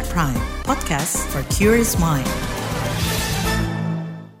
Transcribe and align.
KBR 0.00 0.16
Prime, 0.16 0.44
podcast 0.64 1.20
for 1.28 1.44
curious 1.52 2.00
mind. 2.00 2.24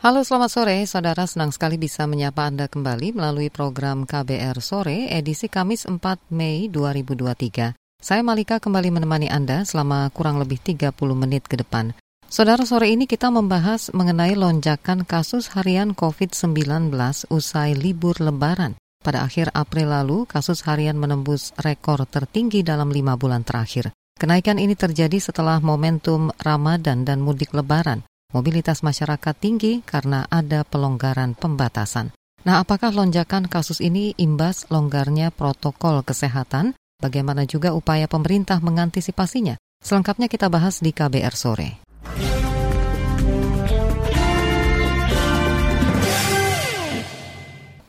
Halo 0.00 0.24
selamat 0.24 0.48
sore, 0.48 0.80
saudara 0.88 1.28
senang 1.28 1.52
sekali 1.52 1.76
bisa 1.76 2.08
menyapa 2.08 2.48
Anda 2.48 2.64
kembali 2.64 3.12
melalui 3.12 3.52
program 3.52 4.08
KBR 4.08 4.56
Sore 4.64 5.12
edisi 5.12 5.52
Kamis 5.52 5.84
4 5.84 6.00
Mei 6.32 6.72
2023. 6.72 7.76
Saya 7.76 8.24
Malika 8.24 8.56
kembali 8.56 8.88
menemani 8.88 9.28
Anda 9.28 9.68
selama 9.68 10.08
kurang 10.16 10.40
lebih 10.40 10.64
30 10.64 10.96
menit 11.12 11.44
ke 11.44 11.60
depan. 11.60 11.92
Saudara, 12.24 12.64
sore 12.64 12.88
ini 12.88 13.04
kita 13.04 13.28
membahas 13.28 13.92
mengenai 13.92 14.40
lonjakan 14.40 15.04
kasus 15.04 15.52
harian 15.52 15.92
COVID-19 15.92 16.88
usai 17.28 17.76
libur 17.76 18.16
lebaran. 18.16 18.80
Pada 19.04 19.28
akhir 19.28 19.52
April 19.52 19.92
lalu, 19.92 20.24
kasus 20.24 20.64
harian 20.64 20.96
menembus 20.96 21.52
rekor 21.60 22.08
tertinggi 22.08 22.64
dalam 22.64 22.88
lima 22.88 23.20
bulan 23.20 23.44
terakhir. 23.44 23.92
Kenaikan 24.20 24.60
ini 24.60 24.76
terjadi 24.76 25.16
setelah 25.16 25.64
momentum 25.64 26.28
Ramadan 26.44 27.08
dan 27.08 27.24
mudik 27.24 27.56
lebaran. 27.56 28.04
Mobilitas 28.36 28.84
masyarakat 28.84 29.32
tinggi 29.32 29.80
karena 29.80 30.28
ada 30.28 30.60
pelonggaran 30.60 31.32
pembatasan. 31.32 32.12
Nah, 32.44 32.60
apakah 32.60 32.92
lonjakan 32.92 33.48
kasus 33.48 33.80
ini 33.80 34.12
imbas 34.20 34.68
longgarnya 34.68 35.32
protokol 35.32 36.04
kesehatan? 36.04 36.76
Bagaimana 37.00 37.48
juga 37.48 37.72
upaya 37.72 38.04
pemerintah 38.12 38.60
mengantisipasinya? 38.60 39.56
Selengkapnya 39.80 40.28
kita 40.28 40.52
bahas 40.52 40.84
di 40.84 40.92
KBR 40.92 41.32
sore. 41.32 41.80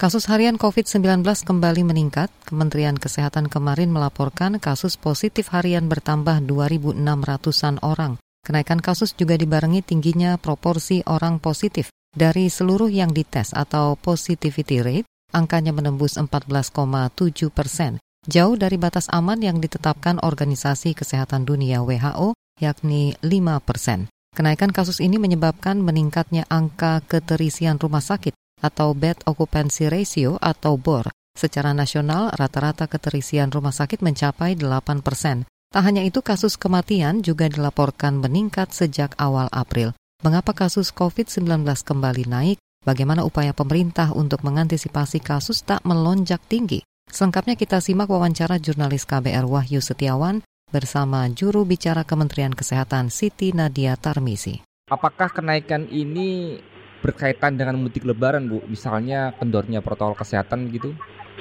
Kasus 0.02 0.26
harian 0.34 0.58
COVID-19 0.58 1.22
kembali 1.22 1.86
meningkat. 1.86 2.34
Kementerian 2.50 2.98
Kesehatan 2.98 3.46
kemarin 3.46 3.94
melaporkan 3.94 4.58
kasus 4.58 4.98
positif 4.98 5.54
harian 5.54 5.86
bertambah 5.86 6.42
2.600-an 6.50 7.78
orang. 7.86 8.18
Kenaikan 8.42 8.82
kasus 8.82 9.14
juga 9.14 9.38
dibarengi 9.38 9.86
tingginya 9.86 10.42
proporsi 10.42 11.06
orang 11.06 11.38
positif. 11.38 11.94
Dari 12.10 12.50
seluruh 12.50 12.90
yang 12.90 13.14
dites 13.14 13.54
atau 13.54 13.94
positivity 13.94 14.82
rate, 14.82 15.06
angkanya 15.38 15.70
menembus 15.70 16.18
14,7 16.18 17.54
persen. 17.54 18.02
Jauh 18.26 18.58
dari 18.58 18.82
batas 18.82 19.06
aman 19.14 19.38
yang 19.38 19.62
ditetapkan 19.62 20.18
Organisasi 20.18 20.98
Kesehatan 20.98 21.46
Dunia 21.46 21.86
WHO, 21.86 22.34
yakni 22.58 23.14
5 23.22 23.62
persen. 23.62 24.10
Kenaikan 24.34 24.74
kasus 24.74 24.98
ini 24.98 25.22
menyebabkan 25.22 25.78
meningkatnya 25.78 26.50
angka 26.50 27.06
keterisian 27.06 27.78
rumah 27.78 28.02
sakit 28.02 28.34
atau 28.62 28.94
Bed 28.94 29.20
Occupancy 29.26 29.90
Ratio 29.90 30.38
atau 30.38 30.78
BOR. 30.78 31.10
Secara 31.34 31.74
nasional, 31.74 32.30
rata-rata 32.32 32.86
keterisian 32.86 33.50
rumah 33.50 33.74
sakit 33.74 34.06
mencapai 34.06 34.56
8 34.56 35.02
persen. 35.02 35.50
Tak 35.72 35.84
hanya 35.88 36.06
itu, 36.06 36.22
kasus 36.22 36.60
kematian 36.60 37.26
juga 37.26 37.50
dilaporkan 37.50 38.22
meningkat 38.22 38.76
sejak 38.76 39.18
awal 39.18 39.48
April. 39.50 39.96
Mengapa 40.22 40.54
kasus 40.54 40.94
COVID-19 40.94 41.66
kembali 41.82 42.30
naik? 42.30 42.58
Bagaimana 42.82 43.26
upaya 43.26 43.54
pemerintah 43.54 44.14
untuk 44.14 44.46
mengantisipasi 44.46 45.22
kasus 45.24 45.66
tak 45.66 45.82
melonjak 45.88 46.42
tinggi? 46.46 46.86
Selengkapnya 47.10 47.58
kita 47.58 47.82
simak 47.82 48.10
wawancara 48.10 48.62
jurnalis 48.62 49.08
KBR 49.08 49.48
Wahyu 49.48 49.80
Setiawan 49.80 50.46
bersama 50.72 51.28
juru 51.28 51.68
bicara 51.68 52.08
Kementerian 52.08 52.56
Kesehatan 52.56 53.12
Siti 53.12 53.52
Nadia 53.52 54.00
Tarmisi. 54.00 54.64
Apakah 54.92 55.32
kenaikan 55.32 55.88
ini 55.88 56.60
berkaitan 57.02 57.58
dengan 57.58 57.82
mudik 57.82 58.06
lebaran 58.06 58.48
Bu, 58.48 58.62
misalnya 58.70 59.34
kendornya 59.42 59.82
protokol 59.82 60.16
kesehatan 60.16 60.70
gitu? 60.70 60.94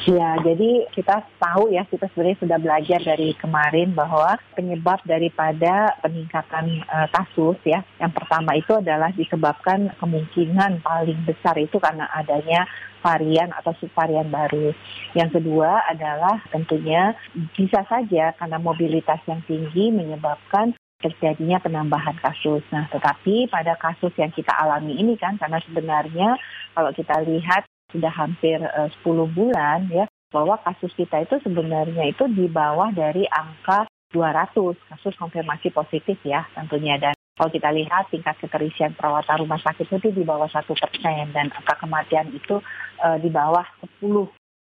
Ya, 0.09 0.33
jadi 0.41 0.89
kita 0.97 1.29
tahu 1.37 1.77
ya, 1.77 1.85
kita 1.85 2.09
sebenarnya 2.09 2.41
sudah 2.41 2.59
belajar 2.63 3.01
dari 3.05 3.37
kemarin 3.37 3.93
bahwa 3.93 4.41
penyebab 4.57 4.97
daripada 5.05 5.93
peningkatan 6.01 6.81
uh, 6.89 7.05
kasus 7.13 7.61
ya, 7.69 7.85
yang 8.01 8.09
pertama 8.09 8.57
itu 8.57 8.73
adalah 8.73 9.13
disebabkan 9.13 9.93
kemungkinan 10.01 10.81
paling 10.81 11.21
besar 11.29 11.53
itu 11.61 11.77
karena 11.77 12.09
adanya 12.17 12.65
varian 13.05 13.53
atau 13.53 13.77
subvarian 13.77 14.33
baru. 14.33 14.73
Yang 15.13 15.37
kedua 15.37 15.85
adalah 15.93 16.41
tentunya 16.49 17.13
bisa 17.53 17.85
saja 17.85 18.33
karena 18.41 18.57
mobilitas 18.57 19.21
yang 19.29 19.45
tinggi 19.45 19.93
menyebabkan 19.93 20.80
terjadinya 21.01 21.59
penambahan 21.59 22.17
kasus. 22.21 22.61
Nah, 22.71 22.87
tetapi 22.93 23.49
pada 23.49 23.75
kasus 23.81 24.13
yang 24.21 24.31
kita 24.31 24.53
alami 24.53 25.01
ini 25.01 25.17
kan, 25.17 25.41
karena 25.41 25.59
sebenarnya 25.65 26.37
kalau 26.77 26.93
kita 26.93 27.25
lihat 27.25 27.65
sudah 27.91 28.13
hampir 28.13 28.61
uh, 28.61 28.89
10 29.03 29.33
bulan 29.33 29.89
ya, 29.91 30.07
bahwa 30.31 30.61
kasus 30.63 30.95
kita 30.95 31.27
itu 31.27 31.43
sebenarnya 31.43 32.07
itu 32.07 32.29
di 32.31 32.47
bawah 32.47 32.95
dari 32.95 33.27
angka 33.27 33.89
200 34.15 34.55
kasus 34.95 35.15
konfirmasi 35.19 35.75
positif 35.75 36.21
ya 36.23 36.47
tentunya. 36.55 37.01
Dan 37.01 37.17
kalau 37.35 37.51
kita 37.51 37.73
lihat 37.73 38.13
tingkat 38.13 38.37
keterisian 38.39 38.95
perawatan 38.95 39.43
rumah 39.43 39.59
sakit 39.59 39.91
itu 39.91 40.13
di 40.13 40.23
bawah 40.23 40.47
satu 40.47 40.77
persen 40.77 41.33
dan 41.35 41.51
angka 41.51 41.75
kematian 41.81 42.31
itu 42.31 42.63
uh, 43.03 43.19
di 43.19 43.33
bawah 43.33 43.65
10 43.99 44.05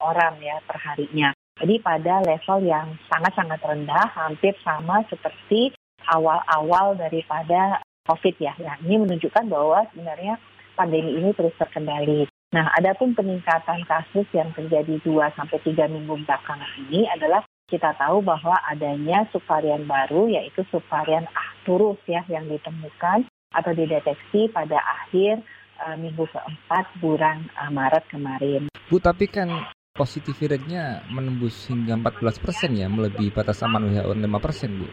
orang 0.00 0.34
ya 0.40 0.58
per 0.64 0.80
harinya. 0.80 1.30
Jadi 1.60 1.76
pada 1.84 2.24
level 2.24 2.64
yang 2.64 2.96
sangat-sangat 3.12 3.60
rendah, 3.60 4.08
hampir 4.16 4.56
sama 4.64 5.04
seperti 5.12 5.76
awal-awal 6.10 6.98
daripada 6.98 7.78
COVID 8.10 8.36
ya. 8.42 8.52
Nah, 8.58 8.76
ini 8.82 9.06
menunjukkan 9.06 9.46
bahwa 9.46 9.86
sebenarnya 9.94 10.36
pandemi 10.74 11.14
ini 11.22 11.30
terus 11.36 11.54
terkendali. 11.54 12.26
Nah, 12.50 12.66
adapun 12.74 13.14
peningkatan 13.14 13.86
kasus 13.86 14.26
yang 14.34 14.50
terjadi 14.50 14.98
2 15.06 15.38
sampai 15.38 15.62
3 15.62 15.86
minggu 15.86 16.26
belakangan 16.26 16.72
ini 16.90 17.06
adalah 17.06 17.46
kita 17.70 17.94
tahu 17.94 18.18
bahwa 18.26 18.58
adanya 18.66 19.22
subvarian 19.30 19.86
baru 19.86 20.26
yaitu 20.26 20.66
subvarian 20.74 21.30
Arcturus 21.30 22.02
ya 22.10 22.26
yang 22.26 22.50
ditemukan 22.50 23.30
atau 23.54 23.70
dideteksi 23.70 24.50
pada 24.50 24.82
akhir 24.82 25.46
uh, 25.78 25.94
minggu 25.94 26.26
keempat 26.26 26.90
bulan 26.98 27.46
uh, 27.54 27.70
Maret 27.70 28.10
kemarin. 28.10 28.66
Bu, 28.90 28.98
tapi 28.98 29.30
kan 29.30 29.70
positivity 29.94 30.50
rate-nya 30.50 31.06
menembus 31.06 31.70
hingga 31.70 31.94
14 31.94 32.42
persen 32.42 32.70
ya, 32.74 32.90
melebihi 32.90 33.30
batas 33.30 33.62
aman 33.62 33.94
WHO 33.94 34.18
5 34.18 34.26
persen, 34.42 34.70
Bu. 34.74 34.90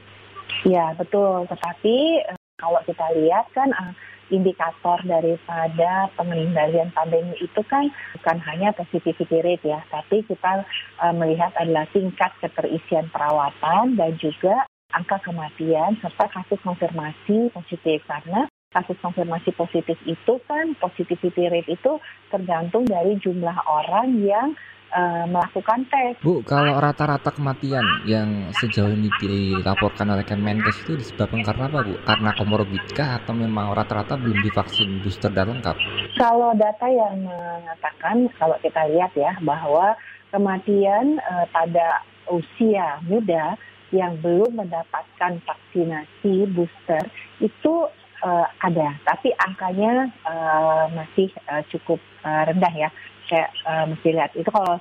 Ya 0.66 0.96
betul, 0.98 1.46
tetapi 1.46 2.26
uh, 2.34 2.40
kalau 2.58 2.82
kita 2.88 3.06
lihat 3.14 3.46
kan 3.54 3.70
uh, 3.76 3.94
indikator 4.34 5.00
daripada 5.06 6.10
pengendalian 6.18 6.92
pandemi 6.92 7.38
itu 7.40 7.62
kan 7.70 7.88
bukan 8.18 8.38
hanya 8.50 8.74
positivity 8.74 9.40
rate 9.40 9.64
ya, 9.64 9.80
tapi 9.94 10.26
kita 10.26 10.66
uh, 11.04 11.14
melihat 11.14 11.54
adalah 11.62 11.86
tingkat 11.94 12.34
keterisian 12.42 13.08
perawatan 13.14 13.96
dan 13.96 14.18
juga 14.18 14.66
angka 14.96 15.20
kematian 15.22 16.00
serta 16.00 16.26
kasus 16.32 16.60
konfirmasi 16.64 17.52
positif. 17.54 18.02
Karena 18.08 18.48
kasus 18.76 19.00
konfirmasi 19.00 19.56
positif 19.56 19.96
itu 20.04 20.34
kan 20.44 20.76
positivity 20.84 21.48
rate 21.48 21.72
itu 21.72 22.00
tergantung 22.28 22.84
dari 22.84 23.16
jumlah 23.16 23.56
orang 23.64 24.20
yang 24.20 24.52
uh, 24.92 25.24
melakukan 25.24 25.88
tes. 25.88 26.20
Bu, 26.20 26.44
kalau 26.44 26.76
rata-rata 26.76 27.32
kematian 27.32 27.84
yang 28.04 28.52
sejauh 28.60 28.92
ini 28.92 29.08
dilaporkan 29.24 30.12
oleh 30.12 30.28
Kemenkes 30.28 30.84
itu 30.84 31.00
disebabkan 31.00 31.48
karena 31.48 31.72
apa, 31.72 31.80
Bu? 31.88 31.96
Karena 32.04 32.30
komorbid 32.36 32.86
kah 32.92 33.24
atau 33.24 33.32
memang 33.32 33.72
rata-rata 33.72 34.20
belum 34.20 34.44
divaksin 34.44 35.00
booster 35.00 35.32
dan 35.32 35.48
lengkap? 35.48 35.76
Kalau 36.20 36.52
data 36.60 36.88
yang 36.92 37.24
mengatakan, 37.24 38.28
kalau 38.36 38.60
kita 38.60 38.84
lihat 38.92 39.16
ya, 39.16 39.32
bahwa 39.48 39.96
kematian 40.36 41.24
uh, 41.24 41.48
pada 41.56 42.04
usia 42.28 43.00
muda 43.08 43.56
yang 43.96 44.20
belum 44.20 44.60
mendapatkan 44.60 45.40
vaksinasi 45.48 46.52
booster 46.52 47.08
itu 47.40 47.88
uh, 48.24 48.48
ada, 48.64 48.96
tapi 49.06 49.34
angkanya 49.38 50.10
uh, 50.26 50.86
masih 50.94 51.30
uh, 51.50 51.62
cukup 51.70 52.00
uh, 52.24 52.44
rendah 52.48 52.74
ya 52.74 52.90
kayak 53.28 53.52
uh, 53.68 53.86
mesti 53.92 54.16
lihat 54.16 54.32
itu 54.40 54.48
kalau 54.48 54.80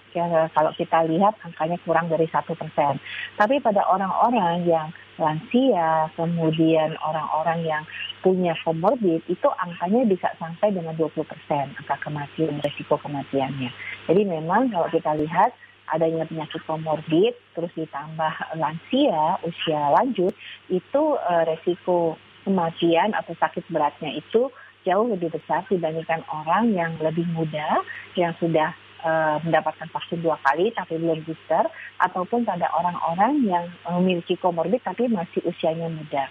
kalau 0.54 0.70
kita 0.78 1.02
lihat 1.10 1.34
angkanya 1.42 1.76
kurang 1.82 2.06
dari 2.06 2.30
satu 2.30 2.54
persen. 2.54 3.02
Tapi 3.34 3.58
pada 3.58 3.82
orang-orang 3.90 4.64
yang 4.64 4.88
lansia, 5.18 6.08
kemudian 6.14 6.94
orang-orang 7.02 7.66
yang 7.66 7.82
punya 8.22 8.54
komorbid 8.62 9.22
itu 9.26 9.48
angkanya 9.58 10.06
bisa 10.06 10.28
sampai 10.38 10.72
dengan 10.72 10.94
20 10.94 11.26
persen 11.26 11.74
angka 11.74 11.98
kematian, 12.00 12.62
resiko 12.62 12.96
kematiannya. 13.02 13.70
Jadi 14.06 14.22
memang 14.24 14.70
kalau 14.70 14.88
kita 14.88 15.12
lihat 15.18 15.50
adanya 15.86 16.26
penyakit 16.26 16.62
komorbid, 16.66 17.34
terus 17.54 17.70
ditambah 17.78 18.34
lansia, 18.58 19.38
usia 19.46 19.82
lanjut, 19.94 20.34
itu 20.66 21.02
uh, 21.22 21.42
resiko 21.46 22.18
kematian 22.46 23.10
atau 23.10 23.34
sakit 23.34 23.66
beratnya 23.66 24.14
itu 24.14 24.46
jauh 24.86 25.10
lebih 25.10 25.34
besar 25.34 25.66
dibandingkan 25.66 26.22
orang 26.30 26.70
yang 26.70 26.94
lebih 27.02 27.26
muda 27.34 27.82
yang 28.14 28.30
sudah 28.38 28.70
uh, 29.02 29.42
mendapatkan 29.42 29.90
vaksin 29.90 30.22
dua 30.22 30.38
kali 30.46 30.70
tapi 30.70 31.02
belum 31.02 31.26
booster 31.26 31.66
ataupun 31.98 32.46
pada 32.46 32.70
orang-orang 32.70 33.42
yang 33.42 33.66
memiliki 33.98 34.38
komorbid 34.38 34.78
tapi 34.86 35.10
masih 35.10 35.42
usianya 35.42 35.90
muda. 35.90 36.30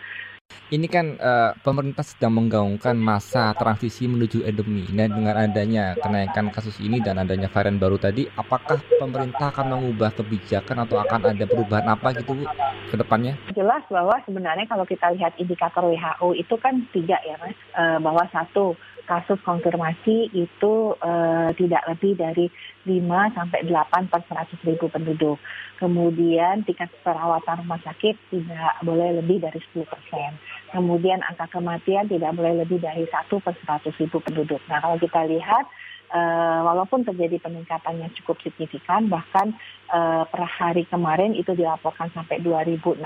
Ini 0.73 0.89
kan 0.89 1.13
uh, 1.21 1.53
pemerintah 1.61 2.01
sedang 2.01 2.41
menggaungkan 2.41 2.97
masa 2.97 3.53
transisi 3.53 4.09
menuju 4.09 4.41
endemi. 4.49 4.81
Dan 4.89 5.13
dengan 5.13 5.37
adanya 5.37 5.93
kenaikan 5.93 6.49
kasus 6.49 6.81
ini 6.81 6.97
dan 7.05 7.21
adanya 7.21 7.45
varian 7.53 7.77
baru 7.77 8.01
tadi, 8.01 8.25
apakah 8.33 8.81
pemerintah 8.97 9.53
akan 9.53 9.77
mengubah 9.77 10.09
kebijakan 10.17 10.89
atau 10.89 10.97
akan 10.97 11.33
ada 11.33 11.45
perubahan 11.45 11.85
apa 11.85 12.17
gitu 12.17 12.33
Bu 12.33 12.45
ke 12.89 12.95
depannya? 12.97 13.37
Jelas 13.53 13.85
bahwa 13.93 14.17
sebenarnya 14.25 14.65
kalau 14.65 14.89
kita 14.89 15.13
lihat 15.13 15.37
indikator 15.37 15.85
WHO 15.85 16.33
itu 16.33 16.55
kan 16.57 16.81
tiga 16.89 17.21
ya 17.21 17.37
Mas, 17.37 17.57
uh, 17.77 18.01
bahwa 18.01 18.25
satu 18.33 18.73
kasus 19.05 19.39
konfirmasi 19.45 20.33
itu 20.33 20.73
uh, 20.99 21.49
tidak 21.55 21.81
lebih 21.89 22.17
dari 22.17 22.45
5 22.85 23.37
sampai 23.37 23.65
8 23.65 24.11
per 24.11 24.21
100 24.25 24.67
ribu 24.67 24.85
penduduk. 24.89 25.37
Kemudian 25.77 26.65
tingkat 26.65 26.89
perawatan 27.05 27.65
rumah 27.65 27.81
sakit 27.85 28.17
tidak 28.33 28.73
boleh 28.81 29.21
lebih 29.21 29.41
dari 29.41 29.61
10 29.73 29.85
persen. 29.85 30.37
Kemudian 30.73 31.21
angka 31.21 31.49
kematian 31.53 32.09
tidak 32.09 32.33
boleh 32.33 32.65
lebih 32.65 32.81
dari 32.81 33.05
1 33.05 33.13
per 33.29 33.53
100 33.53 33.93
ribu 34.01 34.17
penduduk. 34.21 34.61
Nah 34.67 34.81
kalau 34.81 34.97
kita 34.97 35.23
lihat 35.29 35.69
uh, 36.11 36.59
walaupun 36.65 37.05
terjadi 37.05 37.41
peningkatan 37.41 38.01
yang 38.01 38.11
cukup 38.21 38.37
signifikan, 38.43 39.07
bahkan 39.07 39.55
uh, 39.93 40.25
per 40.27 40.43
hari 40.45 40.83
kemarin 40.85 41.33
itu 41.33 41.53
dilaporkan 41.53 42.11
sampai 42.13 42.41
2.600 42.41 43.01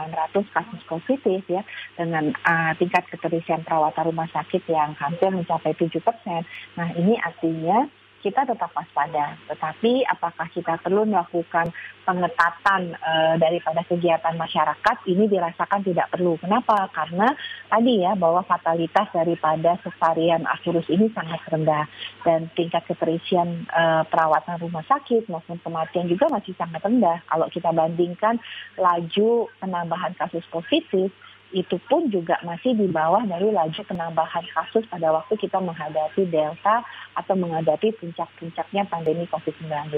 kasus 0.49 0.81
positif 0.87 1.41
ya, 1.47 1.61
dengan 1.95 2.33
uh, 2.43 2.71
tingkat 2.75 3.07
keterisian 3.07 3.63
perawatan 3.63 4.09
rumah 4.09 4.27
sakit 4.31 4.63
yang 4.67 4.95
hampir 4.97 5.29
mencapai 5.31 5.75
7 5.75 5.91
persen. 6.01 6.43
Nah 6.75 6.89
ini 6.97 7.15
artinya 7.19 7.87
kita 8.19 8.43
tetap 8.43 8.71
waspada. 8.75 9.39
Tetapi 9.47 10.03
apakah 10.07 10.47
kita 10.51 10.79
perlu 10.83 11.07
melakukan 11.07 11.71
pengetatan 12.03 12.97
e, 12.97 13.13
daripada 13.37 13.85
kegiatan 13.85 14.35
masyarakat 14.35 14.97
ini 15.07 15.29
dirasakan 15.29 15.85
tidak 15.85 16.09
perlu. 16.09 16.35
Kenapa? 16.41 16.89
Karena 16.89 17.31
tadi 17.69 18.01
ya 18.03 18.17
bahwa 18.17 18.41
fatalitas 18.43 19.07
daripada 19.13 19.77
subvarian 19.85 20.43
virus 20.65 20.87
ini 20.89 21.07
sangat 21.13 21.39
rendah 21.47 21.85
dan 22.25 22.49
tingkat 22.57 22.83
keterisian 22.89 23.63
e, 23.69 23.83
perawatan 24.09 24.57
rumah 24.59 24.83
sakit 24.89 25.29
maupun 25.29 25.61
kematian 25.61 26.09
juga 26.09 26.27
masih 26.33 26.57
sangat 26.57 26.81
rendah. 26.81 27.21
Kalau 27.29 27.47
kita 27.47 27.69
bandingkan 27.71 28.41
laju 28.75 29.47
penambahan 29.61 30.17
kasus 30.17 30.43
positif 30.49 31.13
itu 31.49 31.81
pun 31.89 32.09
juga 32.13 32.37
masih 32.45 32.77
di 32.77 32.85
bawah 32.85 33.25
dari 33.25 33.49
laju 33.49 33.81
penambahan 33.81 34.45
kasus 34.53 34.85
pada 34.85 35.09
waktu 35.09 35.33
kita 35.33 35.57
menghadapi 35.57 36.29
Delta 36.29 36.85
atau 37.17 37.33
menghadapi 37.33 37.93
puncak-puncaknya 37.97 38.85
pandemi 38.85 39.25
COVID-19. 39.29 39.97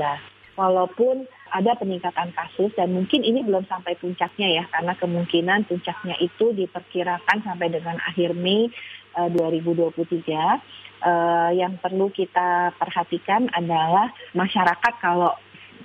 Walaupun 0.56 1.28
ada 1.52 1.76
peningkatan 1.80 2.32
kasus 2.36 2.72
dan 2.76 2.92
mungkin 2.96 3.24
ini 3.24 3.44
belum 3.44 3.68
sampai 3.68 3.96
puncaknya 4.00 4.62
ya 4.62 4.64
karena 4.72 4.94
kemungkinan 5.00 5.68
puncaknya 5.68 6.16
itu 6.20 6.56
diperkirakan 6.56 7.44
sampai 7.44 7.68
dengan 7.72 8.00
akhir 8.04 8.36
Mei 8.36 8.72
uh, 9.16 9.28
2023 9.32 9.92
uh, 9.92 11.52
yang 11.56 11.76
perlu 11.80 12.12
kita 12.12 12.76
perhatikan 12.80 13.48
adalah 13.52 14.12
masyarakat 14.36 14.94
kalau 15.00 15.36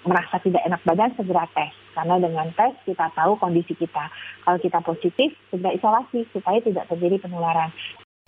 merasa 0.07 0.39
tidak 0.43 0.63
enak 0.67 0.83
badan 0.87 1.15
segera 1.19 1.47
tes 1.51 1.86
karena 1.97 2.21
dengan 2.21 2.53
tes 2.53 2.77
kita 2.85 3.09
tahu 3.17 3.41
kondisi 3.41 3.73
kita. 3.73 4.13
Kalau 4.45 4.61
kita 4.61 4.85
positif 4.85 5.33
segera 5.49 5.73
isolasi 5.73 6.29
supaya 6.37 6.61
tidak 6.61 6.85
terjadi 6.93 7.17
penularan. 7.25 7.73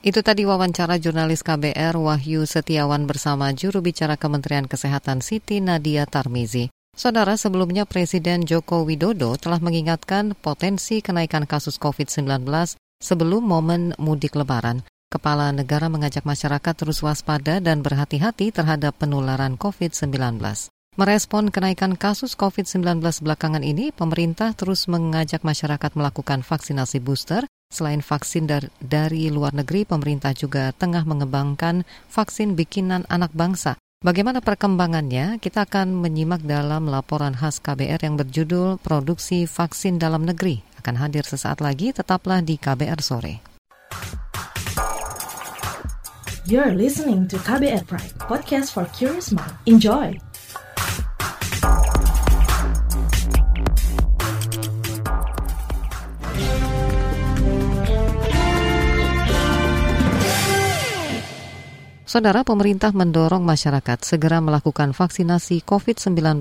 Itu 0.00 0.25
tadi 0.25 0.47
wawancara 0.47 0.97
jurnalis 0.97 1.44
KBR 1.44 1.99
Wahyu 1.99 2.49
Setiawan 2.49 3.05
bersama 3.05 3.53
juru 3.53 3.85
bicara 3.85 4.17
Kementerian 4.17 4.65
Kesehatan 4.65 5.20
Siti 5.20 5.61
Nadia 5.61 6.09
Tarmizi. 6.09 6.73
Saudara, 6.94 7.38
sebelumnya 7.38 7.87
Presiden 7.87 8.43
Joko 8.43 8.82
Widodo 8.82 9.35
telah 9.38 9.62
mengingatkan 9.62 10.35
potensi 10.38 10.99
kenaikan 10.99 11.47
kasus 11.47 11.79
COVID-19 11.79 12.47
sebelum 12.99 13.43
momen 13.43 13.94
mudik 13.99 14.35
lebaran. 14.35 14.82
Kepala 15.11 15.50
negara 15.50 15.91
mengajak 15.91 16.23
masyarakat 16.23 16.75
terus 16.75 17.03
waspada 17.03 17.59
dan 17.59 17.82
berhati-hati 17.82 18.50
terhadap 18.50 18.99
penularan 19.03 19.59
COVID-19. 19.59 20.15
Merespon 20.99 21.55
kenaikan 21.55 21.95
kasus 21.95 22.35
COVID-19 22.35 22.99
belakangan 23.23 23.62
ini, 23.62 23.95
pemerintah 23.95 24.50
terus 24.50 24.91
mengajak 24.91 25.47
masyarakat 25.47 25.95
melakukan 25.95 26.43
vaksinasi 26.43 26.99
booster 26.99 27.47
Selain 27.69 28.00
vaksin 28.00 28.49
dar 28.49 28.73
dari 28.81 29.29
luar 29.29 29.53
negeri, 29.53 29.85
pemerintah 29.85 30.33
juga 30.33 30.73
tengah 30.73 31.05
mengembangkan 31.05 31.85
vaksin 32.09 32.56
bikinan 32.56 33.05
anak 33.12 33.29
bangsa. 33.37 33.77
Bagaimana 34.00 34.41
perkembangannya? 34.41 35.37
Kita 35.37 35.69
akan 35.69 36.00
menyimak 36.00 36.49
dalam 36.49 36.89
laporan 36.89 37.37
khas 37.37 37.61
KBR 37.61 38.01
yang 38.01 38.17
berjudul 38.17 38.81
Produksi 38.81 39.44
Vaksin 39.44 40.01
Dalam 40.01 40.25
Negeri. 40.25 40.65
Akan 40.81 40.97
hadir 40.97 41.29
sesaat 41.29 41.61
lagi, 41.61 41.93
tetaplah 41.93 42.41
di 42.41 42.56
KBR 42.56 43.05
Sore. 43.05 43.44
You're 46.49 46.73
listening 46.73 47.29
to 47.29 47.37
KBR 47.37 47.85
Pride, 47.85 48.17
podcast 48.17 48.73
for 48.73 48.89
curious 48.97 49.29
mind. 49.29 49.53
Enjoy! 49.69 50.28
Saudara 62.08 62.40
pemerintah 62.40 62.88
mendorong 62.96 63.44
masyarakat 63.44 64.00
segera 64.00 64.40
melakukan 64.40 64.96
vaksinasi 64.96 65.60
COVID-19 65.60 66.40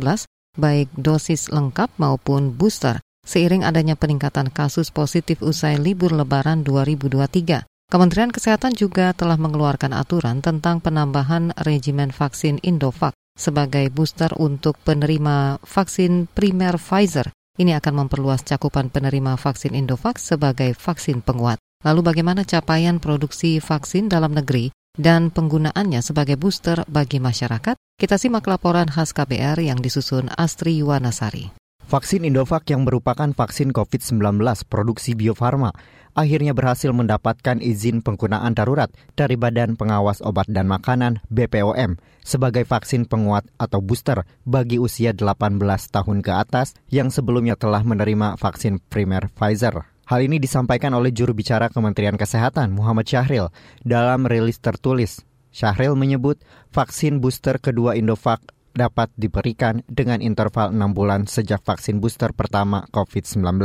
baik 0.56 0.88
dosis 0.96 1.52
lengkap 1.52 1.92
maupun 2.00 2.56
booster 2.56 3.04
seiring 3.28 3.68
adanya 3.68 4.00
peningkatan 4.00 4.48
kasus 4.48 4.96
positif 4.96 5.44
usai 5.44 5.76
libur 5.76 6.16
lebaran 6.16 6.64
2023. 6.64 7.68
Kementerian 7.68 8.32
Kesehatan 8.32 8.80
juga 8.80 9.12
telah 9.12 9.36
mengeluarkan 9.36 9.92
aturan 9.92 10.40
tentang 10.40 10.80
penambahan 10.80 11.52
regimen 11.68 12.16
vaksin 12.16 12.64
Indovac 12.64 13.12
sebagai 13.36 13.92
booster 13.92 14.32
untuk 14.40 14.80
penerima 14.88 15.60
vaksin 15.68 16.32
primer 16.32 16.80
Pfizer. 16.80 17.36
Ini 17.60 17.76
akan 17.84 18.08
memperluas 18.08 18.48
cakupan 18.48 18.88
penerima 18.88 19.36
vaksin 19.36 19.76
Indovac 19.76 20.16
sebagai 20.16 20.72
vaksin 20.80 21.20
penguat. 21.20 21.60
Lalu 21.84 22.08
bagaimana 22.08 22.48
capaian 22.48 23.04
produksi 23.04 23.60
vaksin 23.60 24.08
dalam 24.08 24.32
negeri 24.32 24.72
dan 24.98 25.30
penggunaannya 25.30 26.02
sebagai 26.02 26.36
booster 26.36 26.84
bagi 26.90 27.22
masyarakat, 27.22 27.78
kita 28.02 28.18
simak 28.18 28.50
laporan 28.50 28.90
khas 28.90 29.14
KBR 29.14 29.62
yang 29.62 29.80
disusun 29.80 30.28
Astri 30.34 30.82
Yuwanasari. 30.82 31.54
Vaksin 31.88 32.28
Indovac 32.28 32.68
yang 32.68 32.84
merupakan 32.84 33.32
vaksin 33.32 33.72
COVID-19 33.72 34.44
produksi 34.68 35.16
Bio 35.16 35.32
Farma 35.32 35.72
akhirnya 36.18 36.58
berhasil 36.58 36.90
mendapatkan 36.90 37.62
izin 37.62 38.02
penggunaan 38.02 38.58
darurat 38.58 38.90
dari 39.14 39.38
Badan 39.38 39.78
Pengawas 39.78 40.20
Obat 40.26 40.50
dan 40.50 40.66
Makanan 40.66 41.22
BPOM 41.30 42.02
sebagai 42.26 42.66
vaksin 42.66 43.06
penguat 43.06 43.46
atau 43.62 43.80
booster 43.80 44.26
bagi 44.44 44.82
usia 44.82 45.14
18 45.14 45.62
tahun 45.94 46.26
ke 46.26 46.32
atas 46.34 46.74
yang 46.90 47.14
sebelumnya 47.14 47.56
telah 47.56 47.86
menerima 47.86 48.36
vaksin 48.36 48.82
primer 48.90 49.30
Pfizer. 49.32 49.97
Hal 50.08 50.24
ini 50.24 50.40
disampaikan 50.40 50.96
oleh 50.96 51.12
juru 51.12 51.36
bicara 51.36 51.68
Kementerian 51.68 52.16
Kesehatan 52.16 52.72
Muhammad 52.72 53.12
Syahril 53.12 53.52
dalam 53.84 54.24
rilis 54.24 54.56
tertulis. 54.56 55.20
Syahril 55.52 56.00
menyebut 56.00 56.40
vaksin 56.72 57.20
booster 57.20 57.60
kedua 57.60 58.00
Indovac 58.00 58.40
dapat 58.72 59.12
diberikan 59.20 59.84
dengan 59.92 60.24
interval 60.24 60.72
6 60.72 60.96
bulan 60.96 61.28
sejak 61.28 61.60
vaksin 61.60 62.00
booster 62.00 62.32
pertama 62.32 62.88
COVID-19. 62.96 63.60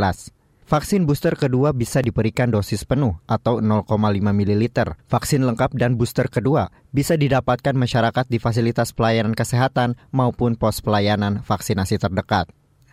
Vaksin 0.66 1.06
booster 1.06 1.38
kedua 1.38 1.70
bisa 1.70 2.02
diberikan 2.02 2.50
dosis 2.50 2.82
penuh 2.82 3.22
atau 3.30 3.62
0,5 3.62 3.86
ml. 4.18 4.64
Vaksin 5.06 5.46
lengkap 5.46 5.78
dan 5.78 5.94
booster 5.94 6.26
kedua 6.26 6.74
bisa 6.90 7.14
didapatkan 7.14 7.78
masyarakat 7.78 8.26
di 8.26 8.42
fasilitas 8.42 8.90
pelayanan 8.90 9.38
kesehatan 9.38 9.94
maupun 10.10 10.58
pos 10.58 10.82
pelayanan 10.82 11.38
vaksinasi 11.46 12.02
terdekat. 12.02 12.50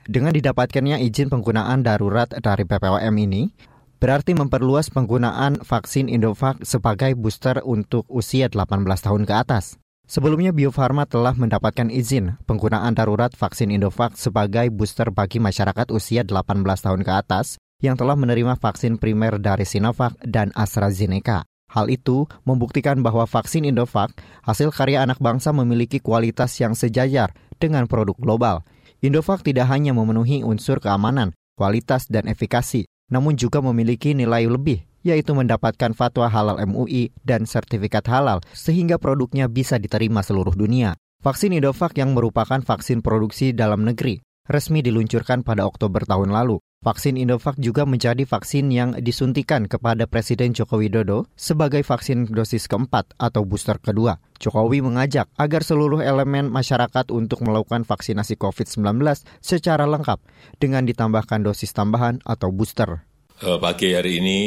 Dengan 0.09 0.33
didapatkannya 0.33 1.05
izin 1.05 1.29
penggunaan 1.29 1.85
darurat 1.85 2.25
dari 2.25 2.65
BPOM 2.65 3.13
ini, 3.13 3.53
berarti 4.01 4.33
memperluas 4.33 4.89
penggunaan 4.89 5.61
vaksin 5.61 6.09
Indovac 6.09 6.65
sebagai 6.65 7.13
booster 7.13 7.61
untuk 7.61 8.09
usia 8.09 8.49
18 8.49 8.89
tahun 9.05 9.29
ke 9.29 9.33
atas. 9.37 9.77
Sebelumnya 10.09 10.49
Bio 10.49 10.73
Farma 10.73 11.05
telah 11.05 11.37
mendapatkan 11.37 11.93
izin 11.93 12.41
penggunaan 12.49 12.97
darurat 12.97 13.29
vaksin 13.37 13.69
Indovac 13.69 14.17
sebagai 14.17 14.73
booster 14.73 15.13
bagi 15.13 15.37
masyarakat 15.37 15.93
usia 15.93 16.25
18 16.25 16.57
tahun 16.65 17.05
ke 17.05 17.11
atas 17.13 17.61
yang 17.77 17.93
telah 17.93 18.17
menerima 18.17 18.57
vaksin 18.57 18.97
primer 18.97 19.37
dari 19.37 19.69
Sinovac 19.69 20.17
dan 20.25 20.49
AstraZeneca. 20.57 21.45
Hal 21.69 21.85
itu 21.85 22.25
membuktikan 22.49 23.05
bahwa 23.05 23.29
vaksin 23.29 23.61
Indovac, 23.61 24.09
hasil 24.41 24.73
karya 24.73 25.05
anak 25.05 25.21
bangsa 25.21 25.53
memiliki 25.53 26.01
kualitas 26.01 26.57
yang 26.57 26.73
sejajar 26.73 27.29
dengan 27.61 27.85
produk 27.85 28.17
global– 28.17 28.57
Indovac 28.99 29.47
tidak 29.47 29.71
hanya 29.71 29.95
memenuhi 29.95 30.43
unsur 30.43 30.83
keamanan, 30.83 31.31
kualitas, 31.55 32.07
dan 32.11 32.27
efikasi, 32.27 32.83
namun 33.07 33.39
juga 33.39 33.63
memiliki 33.63 34.11
nilai 34.11 34.43
lebih, 34.43 34.83
yaitu 35.07 35.31
mendapatkan 35.31 35.95
fatwa 35.95 36.27
halal 36.27 36.59
MUI 36.67 37.15
dan 37.23 37.47
sertifikat 37.47 38.03
halal, 38.11 38.43
sehingga 38.51 38.99
produknya 38.99 39.47
bisa 39.47 39.79
diterima 39.79 40.19
seluruh 40.19 40.51
dunia. 40.51 40.99
Vaksin 41.23 41.55
Indovac 41.55 41.95
yang 41.95 42.11
merupakan 42.11 42.59
vaksin 42.59 42.99
produksi 42.99 43.55
dalam 43.55 43.87
negeri 43.87 44.19
resmi 44.49 44.81
diluncurkan 44.81 45.45
pada 45.45 45.63
Oktober 45.69 46.03
tahun 46.03 46.33
lalu. 46.33 46.57
Vaksin 46.79 47.19
Indovac 47.19 47.59
juga 47.59 47.83
menjadi 47.83 48.24
vaksin 48.24 48.71
yang 48.71 48.95
disuntikan 49.03 49.67
kepada 49.67 50.07
Presiden 50.07 50.55
Joko 50.55 50.79
Widodo 50.79 51.27
sebagai 51.36 51.83
vaksin 51.83 52.31
dosis 52.31 52.71
keempat 52.71 53.19
atau 53.19 53.43
booster 53.43 53.83
kedua. 53.83 54.15
Jokowi 54.39 54.79
mengajak 54.79 55.27
agar 55.36 55.67
seluruh 55.67 56.00
elemen 56.00 56.48
masyarakat 56.48 57.12
untuk 57.12 57.43
melakukan 57.43 57.83
vaksinasi 57.83 58.39
COVID-19 58.39 58.95
secara 59.43 59.83
lengkap 59.91 60.24
dengan 60.55 60.88
ditambahkan 60.88 61.43
dosis 61.43 61.75
tambahan 61.75 62.24
atau 62.24 62.48
booster. 62.48 63.03
Eh, 63.43 63.59
pagi 63.59 63.91
hari 63.91 64.24
ini 64.24 64.39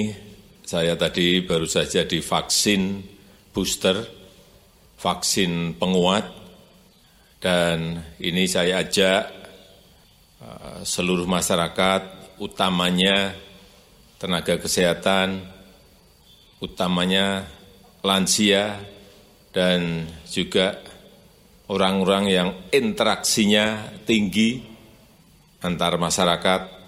saya 0.65 0.97
tadi 0.97 1.45
baru 1.45 1.69
saja 1.69 2.09
divaksin 2.09 3.05
booster, 3.53 4.09
vaksin 4.97 5.77
penguat, 5.77 6.25
dan 7.45 8.01
ini 8.25 8.49
saya 8.49 8.81
ajak 8.81 9.21
eh, 10.41 10.81
seluruh 10.81 11.29
masyarakat 11.29 12.22
utamanya 12.43 13.39
tenaga 14.19 14.59
kesehatan, 14.59 15.47
utamanya 16.59 17.47
lansia, 18.03 18.83
dan 19.55 20.11
juga 20.27 20.83
orang-orang 21.71 22.25
yang 22.27 22.49
interaksinya 22.75 23.95
tinggi 24.03 24.59
antar 25.63 25.95
masyarakat. 26.03 26.83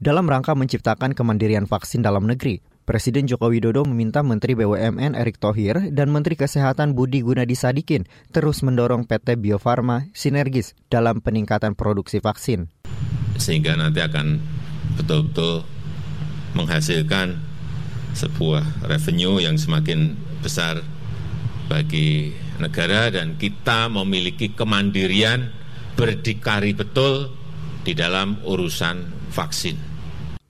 Dalam 0.00 0.28
rangka 0.28 0.52
menciptakan 0.52 1.16
kemandirian 1.16 1.64
vaksin 1.64 2.04
dalam 2.04 2.28
negeri, 2.28 2.60
Presiden 2.88 3.28
Joko 3.28 3.52
Widodo 3.52 3.86
meminta 3.86 4.24
Menteri 4.24 4.56
BUMN 4.56 5.14
Erick 5.14 5.38
Thohir 5.38 5.92
dan 5.92 6.10
Menteri 6.10 6.34
Kesehatan 6.34 6.96
Budi 6.96 7.22
Gunadi 7.22 7.54
Sadikin 7.54 8.08
terus 8.34 8.64
mendorong 8.66 9.06
PT 9.06 9.38
Bio 9.38 9.62
Farma 9.62 10.10
sinergis 10.10 10.74
dalam 10.90 11.22
peningkatan 11.22 11.78
produksi 11.78 12.18
vaksin. 12.18 12.66
Sehingga 13.38 13.78
nanti 13.78 14.02
akan 14.02 14.59
betul-betul 14.98 15.62
menghasilkan 16.54 17.38
sebuah 18.14 18.86
revenue 18.90 19.38
yang 19.38 19.54
semakin 19.54 20.18
besar 20.42 20.82
bagi 21.70 22.34
negara 22.58 23.08
dan 23.14 23.38
kita 23.38 23.86
memiliki 23.86 24.50
kemandirian 24.50 25.54
berdikari 25.94 26.74
betul 26.74 27.30
di 27.86 27.94
dalam 27.94 28.42
urusan 28.42 29.30
vaksin. 29.30 29.90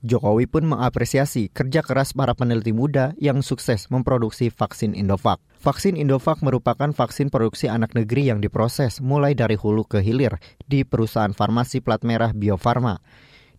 Jokowi 0.01 0.49
pun 0.49 0.65
mengapresiasi 0.65 1.53
kerja 1.53 1.85
keras 1.85 2.17
para 2.17 2.33
peneliti 2.33 2.73
muda 2.73 3.13
yang 3.21 3.45
sukses 3.45 3.85
memproduksi 3.93 4.49
vaksin 4.49 4.97
Indovac. 4.97 5.37
Vaksin 5.61 5.93
Indovac 5.93 6.41
merupakan 6.41 6.89
vaksin 6.89 7.29
produksi 7.29 7.69
anak 7.69 7.93
negeri 7.93 8.33
yang 8.33 8.41
diproses 8.41 8.97
mulai 8.97 9.37
dari 9.37 9.53
hulu 9.53 9.85
ke 9.85 10.01
hilir 10.01 10.41
di 10.65 10.81
perusahaan 10.81 11.37
farmasi 11.37 11.85
plat 11.85 12.01
merah 12.01 12.33
Bio 12.33 12.57
Farma. 12.57 12.97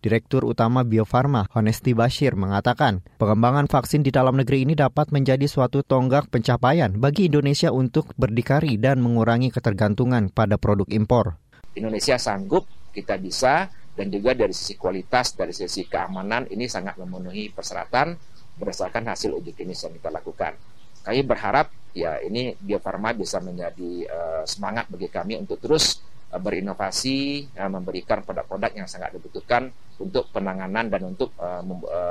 Direktur 0.03 0.43
Utama 0.43 0.83
Bio 0.83 1.07
Farma, 1.07 1.47
Honesti 1.55 1.95
Bashir, 1.95 2.35
mengatakan 2.35 2.99
pengembangan 3.23 3.71
vaksin 3.71 4.03
di 4.03 4.11
dalam 4.11 4.35
negeri 4.35 4.67
ini 4.67 4.75
dapat 4.75 5.15
menjadi 5.15 5.47
suatu 5.47 5.79
tonggak 5.79 6.27
pencapaian 6.27 6.91
bagi 6.99 7.31
Indonesia 7.31 7.71
untuk 7.71 8.11
berdikari 8.19 8.75
dan 8.75 8.99
mengurangi 8.99 9.47
ketergantungan 9.47 10.27
pada 10.27 10.59
produk 10.59 10.91
impor. 10.91 11.39
Indonesia 11.79 12.19
sanggup, 12.19 12.67
kita 12.91 13.15
bisa, 13.15 13.71
dan 13.95 14.11
juga 14.11 14.35
dari 14.35 14.51
sisi 14.51 14.75
kualitas, 14.75 15.39
dari 15.39 15.55
sisi 15.55 15.87
keamanan 15.87 16.51
ini 16.51 16.67
sangat 16.67 16.99
memenuhi 16.99 17.55
persyaratan 17.55 18.11
berdasarkan 18.59 19.07
hasil 19.07 19.31
uji 19.39 19.55
klinis 19.55 19.87
yang 19.87 19.95
kita 19.95 20.11
lakukan. 20.11 20.59
Kami 21.07 21.23
berharap 21.23 21.71
ya 21.95 22.19
ini 22.19 22.51
Bio 22.59 22.83
Farma 22.83 23.15
bisa 23.15 23.39
menjadi 23.39 24.03
uh, 24.11 24.43
semangat 24.43 24.91
bagi 24.91 25.07
kami 25.07 25.39
untuk 25.39 25.63
terus 25.63 26.03
berinovasi, 26.39 27.49
uh, 27.57 27.69
memberikan 27.69 28.21
produk-produk 28.25 28.71
yang 28.73 28.87
sangat 28.89 29.13
dibutuhkan 29.17 29.69
untuk 30.01 30.29
penanganan 30.33 30.89
dan 30.89 31.01
untuk 31.05 31.33
uh, 31.37 31.61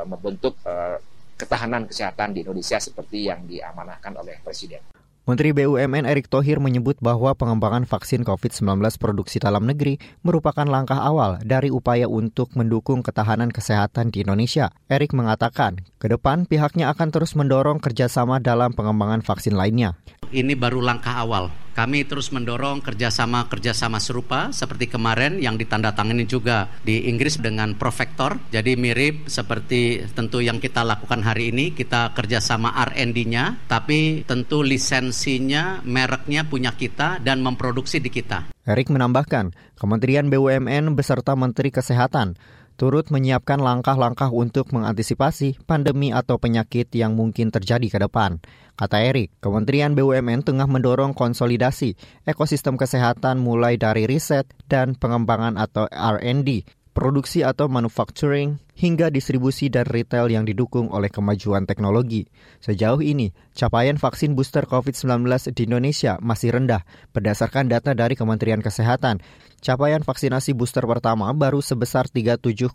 membentuk 0.06 0.58
uh, 0.66 0.98
ketahanan 1.38 1.90
kesehatan 1.90 2.36
di 2.36 2.46
Indonesia 2.46 2.78
seperti 2.78 3.26
yang 3.26 3.42
diamanahkan 3.50 4.14
oleh 4.14 4.38
Presiden. 4.44 4.82
Menteri 5.22 5.54
BUMN 5.54 6.02
Erick 6.02 6.26
Thohir 6.26 6.58
menyebut 6.58 6.98
bahwa 6.98 7.30
pengembangan 7.38 7.86
vaksin 7.86 8.26
COVID-19 8.26 8.82
produksi 8.98 9.38
dalam 9.38 9.62
negeri 9.70 10.02
merupakan 10.26 10.66
langkah 10.66 10.98
awal 10.98 11.38
dari 11.46 11.70
upaya 11.70 12.10
untuk 12.10 12.50
mendukung 12.58 13.06
ketahanan 13.06 13.54
kesehatan 13.54 14.10
di 14.10 14.26
Indonesia. 14.26 14.74
Erick 14.90 15.14
mengatakan, 15.14 15.78
ke 16.02 16.10
depan 16.10 16.50
pihaknya 16.50 16.90
akan 16.90 17.14
terus 17.14 17.38
mendorong 17.38 17.78
kerjasama 17.78 18.42
dalam 18.42 18.74
pengembangan 18.74 19.22
vaksin 19.22 19.54
lainnya. 19.54 19.94
Ini 20.34 20.58
baru 20.58 20.82
langkah 20.82 21.14
awal 21.14 21.54
kami 21.72 22.04
terus 22.04 22.30
mendorong 22.30 22.84
kerjasama-kerjasama 22.84 23.98
serupa 23.98 24.52
seperti 24.52 24.88
kemarin 24.92 25.40
yang 25.40 25.56
ditandatangani 25.56 26.28
juga 26.28 26.68
di 26.84 27.08
Inggris 27.08 27.40
dengan 27.40 27.74
Profektor. 27.74 28.38
Jadi 28.52 28.76
mirip 28.76 29.26
seperti 29.28 30.04
tentu 30.12 30.44
yang 30.44 30.60
kita 30.60 30.84
lakukan 30.84 31.24
hari 31.24 31.50
ini, 31.50 31.72
kita 31.72 32.12
kerjasama 32.12 32.76
R&D-nya, 32.92 33.66
tapi 33.68 34.22
tentu 34.28 34.60
lisensinya, 34.60 35.80
mereknya 35.82 36.44
punya 36.46 36.76
kita 36.76 37.18
dan 37.24 37.40
memproduksi 37.40 37.98
di 37.98 38.12
kita. 38.12 38.52
Erik 38.62 38.94
menambahkan, 38.94 39.56
Kementerian 39.74 40.30
BUMN 40.30 40.94
beserta 40.94 41.34
Menteri 41.34 41.74
Kesehatan 41.74 42.38
turut 42.74 43.08
menyiapkan 43.08 43.60
langkah-langkah 43.60 44.28
untuk 44.32 44.72
mengantisipasi 44.74 45.62
pandemi 45.64 46.10
atau 46.10 46.36
penyakit 46.36 46.88
yang 46.92 47.16
mungkin 47.16 47.52
terjadi 47.52 47.88
ke 47.88 47.98
depan. 48.02 48.42
Kata 48.74 49.04
Erik, 49.04 49.30
Kementerian 49.38 49.92
BUMN 49.92 50.42
tengah 50.42 50.66
mendorong 50.66 51.12
konsolidasi 51.12 51.94
ekosistem 52.24 52.80
kesehatan 52.80 53.38
mulai 53.38 53.76
dari 53.76 54.08
riset 54.08 54.48
dan 54.66 54.96
pengembangan 54.96 55.60
atau 55.60 55.86
R&D, 55.92 56.64
produksi 56.92 57.40
atau 57.40 57.68
manufacturing, 57.68 58.60
hingga 58.72 59.12
distribusi 59.12 59.68
dan 59.68 59.88
retail 59.88 60.28
yang 60.28 60.44
didukung 60.48 60.88
oleh 60.92 61.12
kemajuan 61.12 61.68
teknologi. 61.68 62.28
Sejauh 62.60 63.00
ini, 63.00 63.32
capaian 63.52 63.96
vaksin 63.96 64.32
booster 64.32 64.64
COVID-19 64.68 65.28
di 65.52 65.68
Indonesia 65.68 66.16
masih 66.20 66.56
rendah 66.56 66.84
berdasarkan 67.12 67.68
data 67.68 67.92
dari 67.92 68.16
Kementerian 68.16 68.60
Kesehatan. 68.60 69.20
Capaian 69.62 70.02
vaksinasi 70.02 70.58
booster 70.58 70.82
pertama 70.82 71.30
baru 71.30 71.62
sebesar 71.62 72.10
37,8 72.10 72.74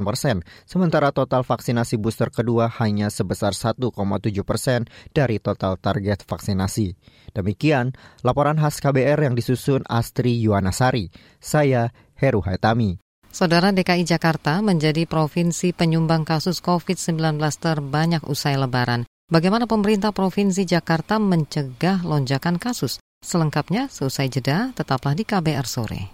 persen, 0.00 0.40
sementara 0.64 1.12
total 1.12 1.44
vaksinasi 1.44 2.00
booster 2.00 2.32
kedua 2.32 2.72
hanya 2.80 3.12
sebesar 3.12 3.52
1,7 3.52 3.92
persen 4.40 4.88
dari 5.12 5.36
total 5.36 5.76
target 5.76 6.24
vaksinasi. 6.24 6.96
Demikian 7.36 7.92
laporan 8.24 8.56
khas 8.56 8.80
KBR 8.80 9.28
yang 9.28 9.36
disusun 9.36 9.84
Astri 9.92 10.40
Yuwanasari. 10.40 11.12
Saya 11.36 11.92
Heru 12.16 12.40
Haitami. 12.40 13.11
Saudara 13.32 13.72
DKI 13.72 14.04
Jakarta 14.04 14.60
menjadi 14.60 15.08
provinsi 15.08 15.72
penyumbang 15.72 16.28
kasus 16.28 16.60
COVID-19 16.60 17.40
terbanyak 17.56 18.20
usai 18.28 18.60
lebaran. 18.60 19.08
Bagaimana 19.32 19.64
pemerintah 19.64 20.12
Provinsi 20.12 20.68
Jakarta 20.68 21.16
mencegah 21.16 22.04
lonjakan 22.04 22.60
kasus? 22.60 23.00
Selengkapnya 23.24 23.88
seusai 23.88 24.28
jeda, 24.28 24.76
tetaplah 24.76 25.16
di 25.16 25.24
KBR 25.24 25.64
sore. 25.64 26.12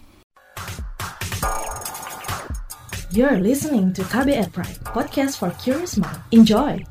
You're 3.10 3.42
listening 3.42 3.90
to 3.98 4.06
KBR 4.06 4.54
Pride, 4.54 4.78
podcast 4.86 5.42
for 5.42 5.50
curious 5.58 5.98
mind. 5.98 6.22
Enjoy. 6.30 6.86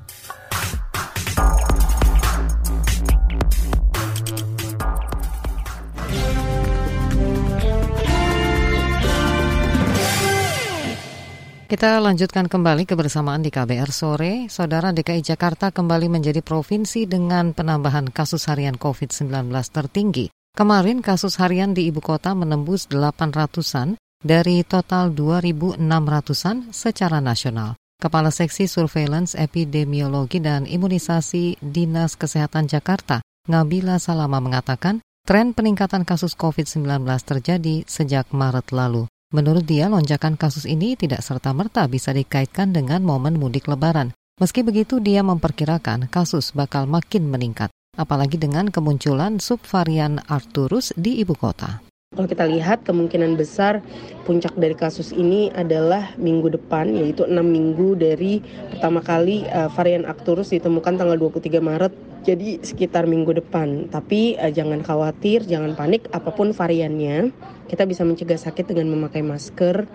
Kita 11.68 12.00
lanjutkan 12.00 12.48
kembali 12.48 12.88
kebersamaan 12.88 13.44
di 13.44 13.52
KBR 13.52 13.92
sore. 13.92 14.48
Saudara 14.48 14.96
DKI 14.96 15.20
Jakarta 15.20 15.68
kembali 15.68 16.08
menjadi 16.08 16.40
provinsi 16.40 17.04
dengan 17.04 17.52
penambahan 17.52 18.08
kasus 18.08 18.48
harian 18.48 18.80
COVID-19 18.80 19.52
tertinggi. 19.76 20.32
Kemarin 20.56 21.04
kasus 21.04 21.36
harian 21.44 21.76
di 21.76 21.92
ibu 21.92 22.00
kota 22.00 22.32
menembus 22.40 22.88
800-an 22.88 24.00
dari 24.24 24.64
total 24.64 25.12
2.600-an 25.12 26.72
secara 26.72 27.20
nasional. 27.20 27.76
Kepala 28.00 28.32
Seksi 28.32 28.72
Surveillance 28.72 29.36
Epidemiologi 29.36 30.40
dan 30.40 30.64
Imunisasi 30.64 31.60
Dinas 31.60 32.16
Kesehatan 32.16 32.72
Jakarta, 32.72 33.20
Ngabila 33.52 34.00
Salama 34.00 34.40
mengatakan, 34.40 35.04
tren 35.28 35.52
peningkatan 35.52 36.08
kasus 36.08 36.32
COVID-19 36.40 37.04
terjadi 37.28 37.84
sejak 37.84 38.32
Maret 38.32 38.72
lalu. 38.72 39.12
Menurut 39.28 39.68
dia, 39.68 39.92
lonjakan 39.92 40.40
kasus 40.40 40.64
ini 40.64 40.96
tidak 40.96 41.20
serta-merta 41.20 41.84
bisa 41.92 42.16
dikaitkan 42.16 42.72
dengan 42.72 43.04
momen 43.04 43.36
mudik 43.36 43.68
lebaran. 43.68 44.16
Meski 44.40 44.64
begitu, 44.64 45.04
dia 45.04 45.20
memperkirakan 45.20 46.08
kasus 46.08 46.56
bakal 46.56 46.88
makin 46.88 47.28
meningkat, 47.28 47.68
apalagi 48.00 48.40
dengan 48.40 48.72
kemunculan 48.72 49.44
subvarian 49.44 50.24
Arcturus 50.32 50.96
di 50.96 51.20
ibu 51.20 51.36
kota. 51.36 51.84
Kalau 52.16 52.24
kita 52.24 52.48
lihat 52.48 52.88
kemungkinan 52.88 53.36
besar 53.36 53.84
puncak 54.24 54.56
dari 54.56 54.80
kasus 54.80 55.12
ini 55.12 55.52
adalah 55.52 56.16
minggu 56.16 56.56
depan 56.56 56.88
yaitu 56.96 57.28
6 57.28 57.36
minggu 57.44 58.00
dari 58.00 58.40
pertama 58.72 59.04
kali 59.04 59.44
uh, 59.52 59.68
varian 59.76 60.08
Arcturus 60.08 60.56
ditemukan 60.56 60.96
tanggal 60.96 61.20
23 61.20 61.60
Maret 61.60 61.92
Jadi 62.26 62.64
sekitar 62.64 63.06
minggu 63.06 63.38
depan. 63.38 63.92
Tapi 63.92 64.40
uh, 64.40 64.52
jangan 64.52 64.82
khawatir, 64.82 65.46
jangan 65.46 65.78
panik 65.78 66.10
apa 66.16 66.34
pun 66.34 66.56
variannya. 66.56 67.30
Kita 67.68 67.84
bisa 67.84 68.08
mencegah 68.08 68.40
sakit 68.40 68.72
dengan 68.72 68.90
memakai 68.94 69.22
masker 69.22 69.86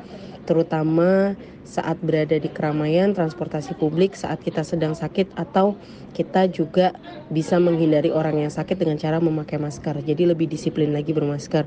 terutama 0.43 1.39
saat 1.63 2.03
berada 2.03 2.35
di 2.35 2.51
keramaian, 2.51 3.15
transportasi 3.15 3.79
publik, 3.79 4.19
saat 4.19 4.43
kita 4.43 4.67
sedang 4.67 4.93
sakit 4.93 5.31
atau 5.39 5.79
kita 6.13 6.51
juga 6.51 6.93
bisa 7.31 7.57
menghindari 7.63 8.11
orang 8.11 8.43
yang 8.43 8.53
sakit 8.53 8.75
dengan 8.75 8.99
cara 8.99 9.23
memakai 9.23 9.63
masker. 9.63 10.03
Jadi 10.03 10.27
lebih 10.27 10.51
disiplin 10.51 10.91
lagi 10.91 11.15
bermasker. 11.15 11.65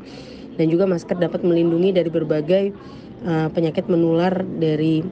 Dan 0.56 0.72
juga 0.72 0.88
masker 0.88 1.20
dapat 1.20 1.44
melindungi 1.44 1.96
dari 1.96 2.12
berbagai 2.12 2.64
uh, 3.28 3.48
penyakit 3.52 3.88
menular 3.88 4.44
dari 4.44 5.04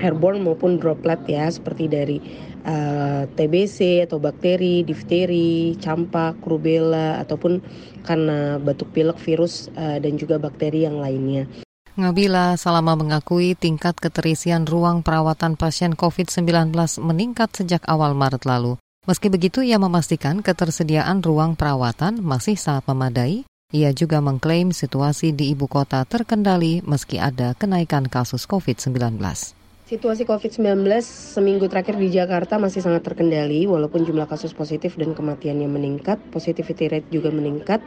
airborne 0.00 0.44
maupun 0.44 0.76
droplet 0.76 1.20
ya 1.24 1.48
seperti 1.48 1.88
dari 1.88 2.20
uh, 2.66 2.74
eh, 2.74 3.22
TBC 3.30 4.04
atau 4.10 4.18
bakteri, 4.18 4.82
difteri, 4.82 5.78
campak, 5.78 6.42
rubella 6.42 7.22
ataupun 7.22 7.62
karena 8.02 8.58
batuk 8.58 8.90
pilek 8.90 9.16
virus 9.22 9.70
uh, 9.78 10.02
dan 10.02 10.18
juga 10.18 10.42
bakteri 10.42 10.84
yang 10.84 10.98
lainnya. 10.98 11.46
Ngabila 11.96 12.60
Salama 12.60 12.92
mengakui 12.92 13.56
tingkat 13.56 13.96
keterisian 13.96 14.68
ruang 14.68 15.00
perawatan 15.00 15.56
pasien 15.56 15.96
COVID-19 15.96 16.76
meningkat 17.00 17.56
sejak 17.56 17.80
awal 17.88 18.12
Maret 18.12 18.44
lalu. 18.44 18.76
Meski 19.08 19.32
begitu, 19.32 19.64
ia 19.64 19.80
memastikan 19.80 20.44
ketersediaan 20.44 21.24
ruang 21.24 21.56
perawatan 21.56 22.20
masih 22.20 22.58
sangat 22.60 22.84
memadai. 22.90 23.48
Ia 23.72 23.96
juga 23.96 24.20
mengklaim 24.20 24.76
situasi 24.76 25.32
di 25.32 25.56
ibu 25.56 25.66
kota 25.66 26.04
terkendali 26.04 26.84
meski 26.84 27.16
ada 27.16 27.56
kenaikan 27.56 28.06
kasus 28.12 28.44
COVID-19. 28.44 29.16
Situasi 29.86 30.26
COVID-19 30.26 30.82
seminggu 31.06 31.70
terakhir 31.70 31.94
di 31.94 32.10
Jakarta 32.10 32.58
masih 32.58 32.82
sangat 32.82 33.06
terkendali 33.06 33.70
walaupun 33.70 34.02
jumlah 34.02 34.26
kasus 34.26 34.50
positif 34.50 34.98
dan 34.98 35.14
kematiannya 35.14 35.70
meningkat, 35.70 36.18
positivity 36.34 36.90
rate 36.90 37.06
juga 37.14 37.30
meningkat. 37.30 37.78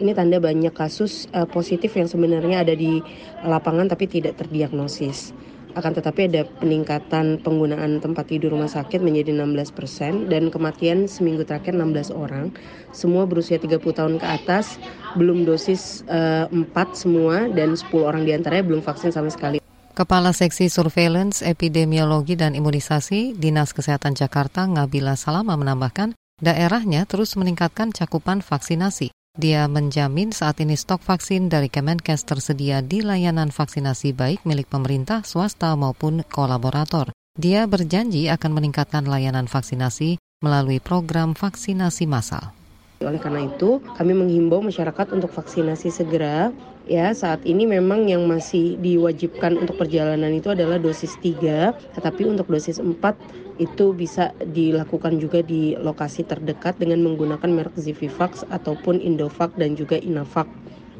Ini 0.00 0.16
tanda 0.16 0.40
banyak 0.40 0.72
kasus 0.72 1.28
uh, 1.36 1.44
positif 1.44 1.92
yang 1.92 2.08
sebenarnya 2.08 2.64
ada 2.64 2.72
di 2.72 3.04
lapangan 3.44 3.92
tapi 3.92 4.08
tidak 4.08 4.40
terdiagnosis. 4.40 5.36
Akan 5.76 5.92
tetapi 5.92 6.32
ada 6.32 6.48
peningkatan 6.56 7.44
penggunaan 7.44 8.00
tempat 8.00 8.32
tidur 8.32 8.56
rumah 8.56 8.72
sakit 8.72 9.04
menjadi 9.04 9.36
16 9.36 9.76
persen 9.76 10.12
dan 10.32 10.48
kematian 10.48 11.04
seminggu 11.04 11.44
terakhir 11.44 11.76
16 11.76 12.16
orang. 12.16 12.48
Semua 12.96 13.28
berusia 13.28 13.60
30 13.60 13.76
tahun 13.76 14.16
ke 14.16 14.24
atas, 14.24 14.80
belum 15.20 15.44
dosis 15.44 16.00
uh, 16.08 16.48
eh, 16.48 16.64
4 16.72 16.96
semua 16.96 17.44
dan 17.52 17.76
10 17.76 17.92
orang 18.00 18.24
di 18.24 18.32
antaranya 18.32 18.64
belum 18.64 18.80
vaksin 18.80 19.12
sama 19.12 19.28
sekali. 19.28 19.61
Kepala 19.92 20.32
Seksi 20.32 20.72
Surveillance, 20.72 21.44
Epidemiologi, 21.44 22.32
dan 22.32 22.56
Imunisasi 22.56 23.36
Dinas 23.36 23.76
Kesehatan 23.76 24.16
Jakarta 24.16 24.64
Ngabila 24.64 25.20
Salama 25.20 25.52
menambahkan, 25.60 26.16
daerahnya 26.40 27.04
terus 27.04 27.36
meningkatkan 27.36 27.92
cakupan 27.92 28.40
vaksinasi. 28.40 29.12
Dia 29.36 29.68
menjamin 29.68 30.32
saat 30.32 30.64
ini 30.64 30.80
stok 30.80 31.04
vaksin 31.04 31.52
dari 31.52 31.68
Kemenkes 31.68 32.24
tersedia 32.24 32.80
di 32.80 33.04
layanan 33.04 33.52
vaksinasi 33.52 34.16
baik 34.16 34.48
milik 34.48 34.72
pemerintah, 34.72 35.28
swasta 35.28 35.76
maupun 35.76 36.24
kolaborator. 36.24 37.12
Dia 37.36 37.68
berjanji 37.68 38.32
akan 38.32 38.48
meningkatkan 38.56 39.04
layanan 39.04 39.44
vaksinasi 39.44 40.16
melalui 40.40 40.80
program 40.80 41.36
vaksinasi 41.36 42.08
massal. 42.08 42.56
Oleh 43.06 43.20
karena 43.20 43.46
itu, 43.46 43.82
kami 43.98 44.14
menghimbau 44.14 44.62
masyarakat 44.62 45.12
untuk 45.14 45.30
vaksinasi 45.34 45.90
segera. 45.90 46.50
Ya, 46.82 47.14
saat 47.14 47.46
ini 47.46 47.62
memang 47.62 48.10
yang 48.10 48.26
masih 48.26 48.74
diwajibkan 48.82 49.54
untuk 49.54 49.78
perjalanan 49.78 50.34
itu 50.34 50.50
adalah 50.50 50.82
dosis 50.82 51.14
3, 51.22 51.70
tetapi 51.94 52.26
untuk 52.26 52.50
dosis 52.50 52.82
4 52.82 53.14
itu 53.62 53.94
bisa 53.94 54.34
dilakukan 54.42 55.22
juga 55.22 55.46
di 55.46 55.78
lokasi 55.78 56.26
terdekat 56.26 56.82
dengan 56.82 57.06
menggunakan 57.06 57.46
merek 57.46 57.78
Zivivax 57.78 58.42
ataupun 58.50 58.98
Indovac 58.98 59.54
dan 59.54 59.78
juga 59.78 59.94
Inavac. 59.94 60.50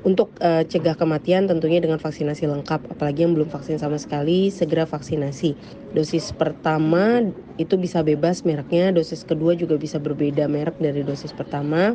Untuk 0.03 0.35
uh, 0.43 0.67
cegah 0.67 0.99
kematian 0.99 1.47
tentunya 1.47 1.79
dengan 1.79 2.03
vaksinasi 2.03 2.51
lengkap, 2.51 2.91
apalagi 2.91 3.23
yang 3.23 3.39
belum 3.39 3.47
vaksin 3.47 3.79
sama 3.79 4.03
sekali, 4.03 4.51
segera 4.51 4.83
vaksinasi. 4.83 5.55
Dosis 5.95 6.35
pertama 6.35 7.31
itu 7.55 7.79
bisa 7.79 8.03
bebas 8.03 8.43
mereknya, 8.43 8.91
dosis 8.91 9.23
kedua 9.23 9.55
juga 9.55 9.79
bisa 9.79 10.03
berbeda 10.03 10.51
merek 10.51 10.75
dari 10.83 11.07
dosis 11.07 11.31
pertama. 11.31 11.95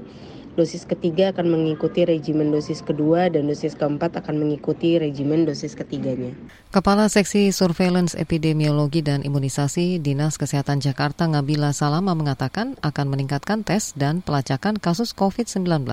Dosis 0.58 0.90
ketiga 0.90 1.30
akan 1.36 1.54
mengikuti 1.54 2.02
regimen 2.02 2.50
dosis 2.50 2.82
kedua 2.82 3.30
dan 3.30 3.46
dosis 3.46 3.78
keempat 3.78 4.18
akan 4.18 4.42
mengikuti 4.42 4.98
regimen 4.98 5.46
dosis 5.46 5.78
ketiganya. 5.78 6.34
Kepala 6.74 7.14
Seksi 7.14 7.54
Surveillance 7.54 8.18
Epidemiologi 8.18 9.06
dan 9.06 9.22
Imunisasi 9.22 10.02
Dinas 10.02 10.42
Kesehatan 10.42 10.82
Jakarta 10.82 11.30
Ngabila 11.30 11.78
Salama 11.78 12.18
mengatakan 12.18 12.74
akan 12.82 13.06
meningkatkan 13.06 13.62
tes 13.62 13.94
dan 13.94 14.26
pelacakan 14.26 14.82
kasus 14.82 15.14
COVID-19 15.14 15.86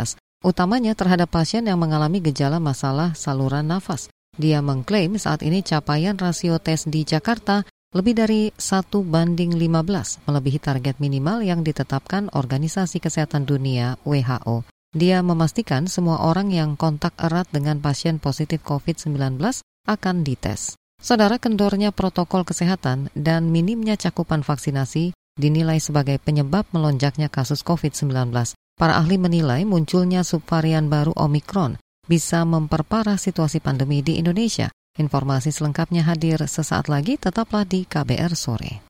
utamanya 0.44 0.92
terhadap 0.92 1.32
pasien 1.32 1.64
yang 1.64 1.80
mengalami 1.80 2.20
gejala 2.20 2.60
masalah 2.60 3.16
saluran 3.16 3.64
nafas. 3.64 4.12
Dia 4.36 4.60
mengklaim 4.60 5.16
saat 5.16 5.40
ini 5.40 5.64
capaian 5.64 6.20
rasio 6.20 6.60
tes 6.60 6.84
di 6.84 7.08
Jakarta 7.08 7.64
lebih 7.94 8.14
dari 8.18 8.42
1 8.52 8.90
banding 9.06 9.54
15, 9.56 10.26
melebihi 10.26 10.58
target 10.58 10.98
minimal 10.98 11.46
yang 11.46 11.62
ditetapkan 11.62 12.28
Organisasi 12.34 12.98
Kesehatan 12.98 13.46
Dunia 13.46 13.96
WHO. 14.02 14.66
Dia 14.94 15.22
memastikan 15.22 15.86
semua 15.86 16.22
orang 16.22 16.50
yang 16.50 16.74
kontak 16.74 17.14
erat 17.18 17.46
dengan 17.54 17.78
pasien 17.78 18.18
positif 18.18 18.62
COVID-19 18.66 19.38
akan 19.86 20.16
dites. 20.26 20.74
Saudara 20.98 21.38
kendornya 21.38 21.94
protokol 21.94 22.42
kesehatan 22.42 23.14
dan 23.14 23.50
minimnya 23.50 23.94
cakupan 23.94 24.42
vaksinasi 24.42 25.14
dinilai 25.38 25.78
sebagai 25.78 26.18
penyebab 26.22 26.66
melonjaknya 26.74 27.30
kasus 27.30 27.62
COVID-19. 27.66 28.30
Para 28.74 28.98
ahli 28.98 29.22
menilai 29.22 29.62
munculnya 29.62 30.26
subvarian 30.26 30.90
baru 30.90 31.14
Omikron 31.14 31.78
bisa 32.10 32.42
memperparah 32.42 33.14
situasi 33.14 33.62
pandemi 33.62 34.02
di 34.02 34.18
Indonesia. 34.18 34.66
Informasi 34.98 35.54
selengkapnya 35.54 36.06
hadir 36.06 36.42
sesaat 36.42 36.90
lagi, 36.90 37.14
tetaplah 37.14 37.62
di 37.62 37.86
KBR 37.86 38.34
Sore. 38.34 38.82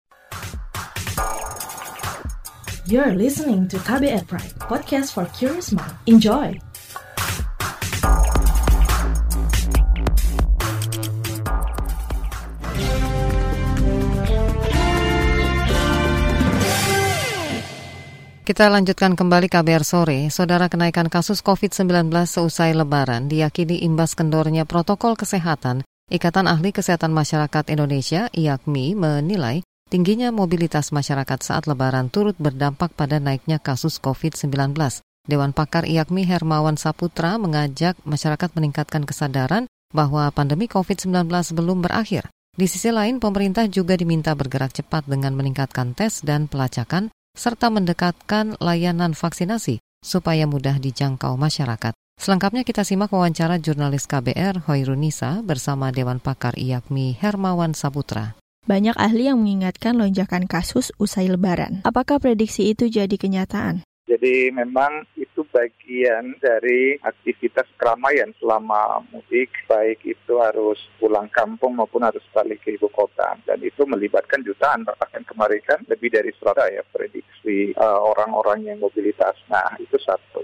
You're 2.84 3.16
listening 3.16 3.64
to 3.72 3.80
KBR 3.80 4.28
Pride, 4.28 4.56
podcast 4.68 5.16
for 5.16 5.24
curious 5.32 5.72
mind. 5.72 5.96
Enjoy! 6.04 6.73
Kita 18.44 18.68
lanjutkan 18.68 19.16
kembali 19.16 19.48
KBR 19.48 19.88
sore. 19.88 20.28
Saudara 20.28 20.68
kenaikan 20.68 21.08
kasus 21.08 21.40
COVID-19 21.40 22.12
seusai 22.28 22.76
lebaran 22.76 23.24
diyakini 23.24 23.80
imbas 23.88 24.12
kendornya 24.12 24.68
protokol 24.68 25.16
kesehatan. 25.16 25.80
Ikatan 26.12 26.44
Ahli 26.44 26.68
Kesehatan 26.68 27.16
Masyarakat 27.16 27.72
Indonesia, 27.72 28.28
IAKMI, 28.36 29.00
menilai 29.00 29.64
tingginya 29.88 30.28
mobilitas 30.28 30.92
masyarakat 30.92 31.40
saat 31.40 31.64
lebaran 31.64 32.12
turut 32.12 32.36
berdampak 32.36 32.92
pada 32.92 33.16
naiknya 33.16 33.56
kasus 33.56 33.96
COVID-19. 33.96 34.76
Dewan 35.24 35.56
Pakar 35.56 35.88
IAKMI 35.88 36.28
Hermawan 36.28 36.76
Saputra 36.76 37.40
mengajak 37.40 37.96
masyarakat 38.04 38.52
meningkatkan 38.52 39.08
kesadaran 39.08 39.72
bahwa 39.96 40.28
pandemi 40.28 40.68
COVID-19 40.68 41.32
belum 41.56 41.80
berakhir. 41.80 42.28
Di 42.60 42.68
sisi 42.68 42.92
lain, 42.92 43.24
pemerintah 43.24 43.64
juga 43.72 43.96
diminta 43.96 44.36
bergerak 44.36 44.76
cepat 44.76 45.08
dengan 45.08 45.32
meningkatkan 45.32 45.96
tes 45.96 46.20
dan 46.20 46.44
pelacakan 46.44 47.08
serta 47.34 47.66
mendekatkan 47.68 48.54
layanan 48.62 49.12
vaksinasi 49.12 49.82
supaya 50.00 50.46
mudah 50.46 50.78
dijangkau 50.78 51.34
masyarakat. 51.34 51.92
Selengkapnya 52.14 52.62
kita 52.62 52.86
simak 52.86 53.10
wawancara 53.10 53.58
jurnalis 53.58 54.06
KBR 54.06 54.70
Hoirunisa 54.70 55.42
bersama 55.42 55.90
Dewan 55.90 56.22
Pakar 56.22 56.54
IAKMI 56.54 57.18
Hermawan 57.18 57.74
Saputra. 57.74 58.38
Banyak 58.64 58.94
ahli 58.96 59.28
yang 59.28 59.42
mengingatkan 59.42 59.98
lonjakan 59.98 60.46
kasus 60.46 60.94
usai 60.96 61.26
lebaran. 61.26 61.82
Apakah 61.82 62.22
prediksi 62.22 62.70
itu 62.70 62.86
jadi 62.86 63.12
kenyataan? 63.12 63.82
Jadi 64.06 64.54
memang 64.54 65.04
itu 65.18 65.33
bagian 65.54 66.34
dari 66.42 66.98
aktivitas 66.98 67.70
keramaian 67.78 68.34
selama 68.42 69.06
mudik, 69.14 69.54
baik 69.70 70.02
itu 70.02 70.34
harus 70.42 70.82
pulang 70.98 71.30
kampung 71.30 71.78
maupun 71.78 72.02
harus 72.02 72.26
balik 72.34 72.66
ke 72.66 72.74
ibu 72.74 72.90
kota. 72.90 73.38
Dan 73.46 73.62
itu 73.62 73.86
melibatkan 73.86 74.42
jutaan, 74.42 74.82
bahkan 74.82 75.22
kemarin 75.22 75.62
kan 75.62 75.78
lebih 75.86 76.10
dari 76.10 76.34
100 76.34 76.74
ya 76.74 76.82
prediksi 76.90 77.70
uh, 77.78 78.02
orang-orang 78.02 78.66
yang 78.66 78.78
mobilitas. 78.82 79.38
Nah 79.46 79.78
itu 79.78 79.94
satu. 80.02 80.42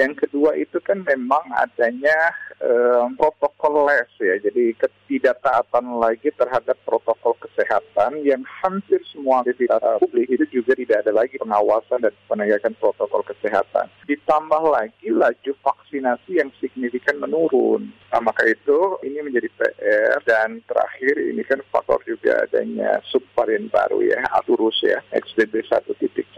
Yang 0.00 0.14
kedua 0.24 0.56
itu 0.56 0.80
kan 0.80 1.04
memang 1.04 1.44
adanya 1.52 2.32
um, 2.64 3.12
protokol 3.20 3.84
les 3.84 4.08
ya, 4.16 4.40
jadi 4.40 4.72
ketidaktaatan 4.80 6.00
lagi 6.00 6.32
terhadap 6.32 6.80
protokol 6.88 7.36
kesehatan 7.36 8.24
yang 8.24 8.40
hampir 8.64 8.96
semua 9.12 9.44
uh, 9.44 10.00
publik 10.00 10.24
itu 10.32 10.48
juga 10.48 10.72
tidak 10.72 11.04
ada 11.04 11.12
lagi 11.12 11.36
pengawasan 11.36 12.00
dan 12.00 12.16
penegakan 12.24 12.72
protokol 12.80 13.20
kesehatan. 13.28 13.92
Ditambah 14.08 14.62
lagi 14.72 15.12
laju 15.12 15.52
vaksinasi 15.60 16.40
yang 16.40 16.48
signifikan 16.64 17.20
menurun. 17.20 17.92
Nah, 18.08 18.24
maka 18.24 18.48
itu 18.48 18.96
ini 19.04 19.20
menjadi 19.20 19.52
PR 19.52 20.18
dan 20.24 20.64
terakhir 20.64 21.20
ini 21.20 21.44
kan 21.44 21.60
faktor 21.68 22.00
juga 22.08 22.48
adanya 22.48 23.04
subvarian 23.12 23.68
baru 23.68 24.00
ya, 24.00 24.24
Aturus 24.32 24.80
ya, 24.80 25.04
XBB 25.12 25.60